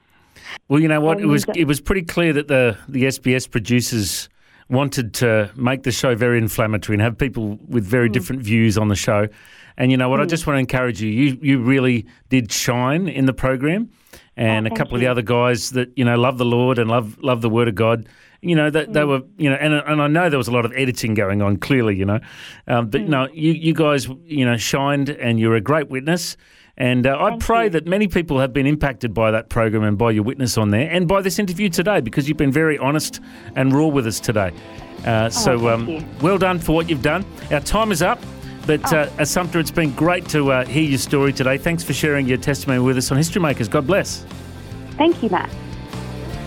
Well, 0.67 0.79
you 0.79 0.87
know 0.87 1.01
what? 1.01 1.19
It 1.19 1.25
was 1.25 1.45
it 1.55 1.65
was 1.65 1.81
pretty 1.81 2.03
clear 2.03 2.33
that 2.33 2.47
the 2.47 2.77
the 2.87 3.03
SBS 3.05 3.49
producers 3.49 4.29
wanted 4.69 5.13
to 5.15 5.49
make 5.55 5.83
the 5.83 5.91
show 5.91 6.15
very 6.15 6.37
inflammatory 6.37 6.95
and 6.95 7.01
have 7.01 7.17
people 7.17 7.59
with 7.67 7.85
very 7.85 8.07
Hmm. 8.07 8.13
different 8.13 8.41
views 8.43 8.77
on 8.77 8.87
the 8.87 8.95
show. 8.95 9.27
And 9.75 9.89
you 9.91 9.97
know 9.97 10.07
what? 10.07 10.21
I 10.21 10.25
just 10.25 10.45
want 10.45 10.55
to 10.55 10.59
encourage 10.59 11.01
you. 11.01 11.09
You 11.09 11.37
you 11.41 11.59
really 11.59 12.05
did 12.29 12.51
shine 12.51 13.07
in 13.07 13.25
the 13.25 13.33
program, 13.33 13.89
and 14.37 14.67
a 14.67 14.69
Oh, 14.69 14.69
thank 14.69 14.77
couple 14.77 14.95
of 14.95 15.01
the 15.01 15.07
other 15.07 15.23
guys 15.23 15.71
that 15.71 15.89
you 15.97 16.05
know 16.05 16.15
love 16.15 16.37
the 16.37 16.45
Lord 16.45 16.77
and 16.77 16.89
love 16.89 17.17
love 17.23 17.41
the 17.41 17.49
Word 17.49 17.67
of 17.67 17.73
God. 17.75 18.07
You 18.43 18.55
know 18.55 18.69
that 18.69 18.87
Hmm. 18.87 18.91
they 18.93 19.03
were 19.05 19.21
you 19.37 19.49
know, 19.49 19.55
and 19.55 19.73
and 19.73 20.01
I 20.01 20.07
know 20.07 20.29
there 20.29 20.37
was 20.37 20.47
a 20.47 20.51
lot 20.51 20.65
of 20.65 20.73
editing 20.75 21.13
going 21.13 21.41
on. 21.41 21.57
Clearly, 21.57 21.95
you 21.95 22.05
know, 22.05 22.19
um, 22.67 22.89
but 22.89 23.01
no, 23.07 23.27
you 23.33 23.53
you 23.53 23.73
guys 23.73 24.07
you 24.25 24.45
know 24.45 24.57
shined, 24.57 25.09
and 25.09 25.39
you're 25.39 25.55
a 25.55 25.61
great 25.61 25.89
witness. 25.89 26.37
And 26.75 27.05
uh, 27.05 27.15
I 27.19 27.37
pray 27.37 27.65
you. 27.65 27.69
that 27.71 27.85
many 27.85 28.07
people 28.07 28.39
have 28.39 28.51
been 28.51 28.65
impacted 28.65 29.13
by 29.13 29.29
that 29.29 29.49
program 29.49 29.83
and 29.83 29.95
by 29.95 30.09
your 30.09 30.23
witness 30.23 30.57
on 30.57 30.71
there, 30.71 30.89
and 30.89 31.07
by 31.07 31.21
this 31.21 31.37
interview 31.37 31.69
today, 31.69 32.01
because 32.01 32.27
you've 32.27 32.37
been 32.37 32.51
very 32.51 32.79
honest 32.79 33.19
and 33.55 33.71
raw 33.73 33.85
with 33.85 34.07
us 34.07 34.19
today. 34.19 34.51
Uh, 35.05 35.29
so, 35.29 35.53
Oh, 35.53 35.77
thank 35.85 36.01
um, 36.03 36.19
well 36.21 36.37
done 36.39 36.57
for 36.59 36.73
what 36.73 36.89
you've 36.89 37.03
done. 37.03 37.23
Our 37.51 37.59
time 37.59 37.91
is 37.91 38.01
up, 38.01 38.19
but 38.65 38.81
Oh. 38.91 38.97
uh, 38.97 39.09
Assumpta, 39.19 39.57
it's 39.59 39.69
been 39.69 39.91
great 39.91 40.27
to 40.29 40.51
uh, 40.51 40.65
hear 40.65 40.81
your 40.83 40.97
story 40.97 41.31
today. 41.31 41.57
Thanks 41.59 41.83
for 41.83 41.93
sharing 41.93 42.25
your 42.27 42.37
testimony 42.39 42.79
with 42.79 42.97
us 42.97 43.11
on 43.11 43.17
History 43.17 43.41
Makers. 43.41 43.67
God 43.67 43.85
bless. 43.85 44.25
Thank 44.97 45.21
you, 45.21 45.29
Matt. 45.29 45.51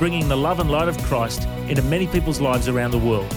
bringing 0.00 0.28
the 0.28 0.36
love 0.36 0.60
and 0.60 0.70
light 0.70 0.88
of 0.88 0.96
Christ 1.02 1.46
into 1.68 1.82
many 1.82 2.06
people's 2.06 2.40
lives 2.40 2.68
around 2.68 2.90
the 2.90 2.98
world. 2.98 3.32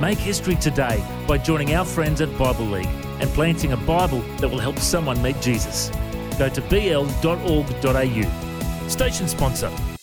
Make 0.00 0.18
history 0.18 0.54
today 0.54 1.02
by 1.26 1.38
joining 1.38 1.74
our 1.74 1.84
friends 1.84 2.20
at 2.20 2.28
Bible 2.38 2.66
League 2.66 2.86
and 3.20 3.30
planting 3.30 3.72
a 3.72 3.76
Bible 3.78 4.20
that 4.38 4.48
will 4.48 4.58
help 4.58 4.78
someone 4.78 5.20
meet 5.22 5.40
Jesus. 5.40 5.90
Go 6.38 6.50
to 6.50 6.60
bl.org.au. 6.60 8.28
Station 8.88 9.28
sponsor 9.28 9.93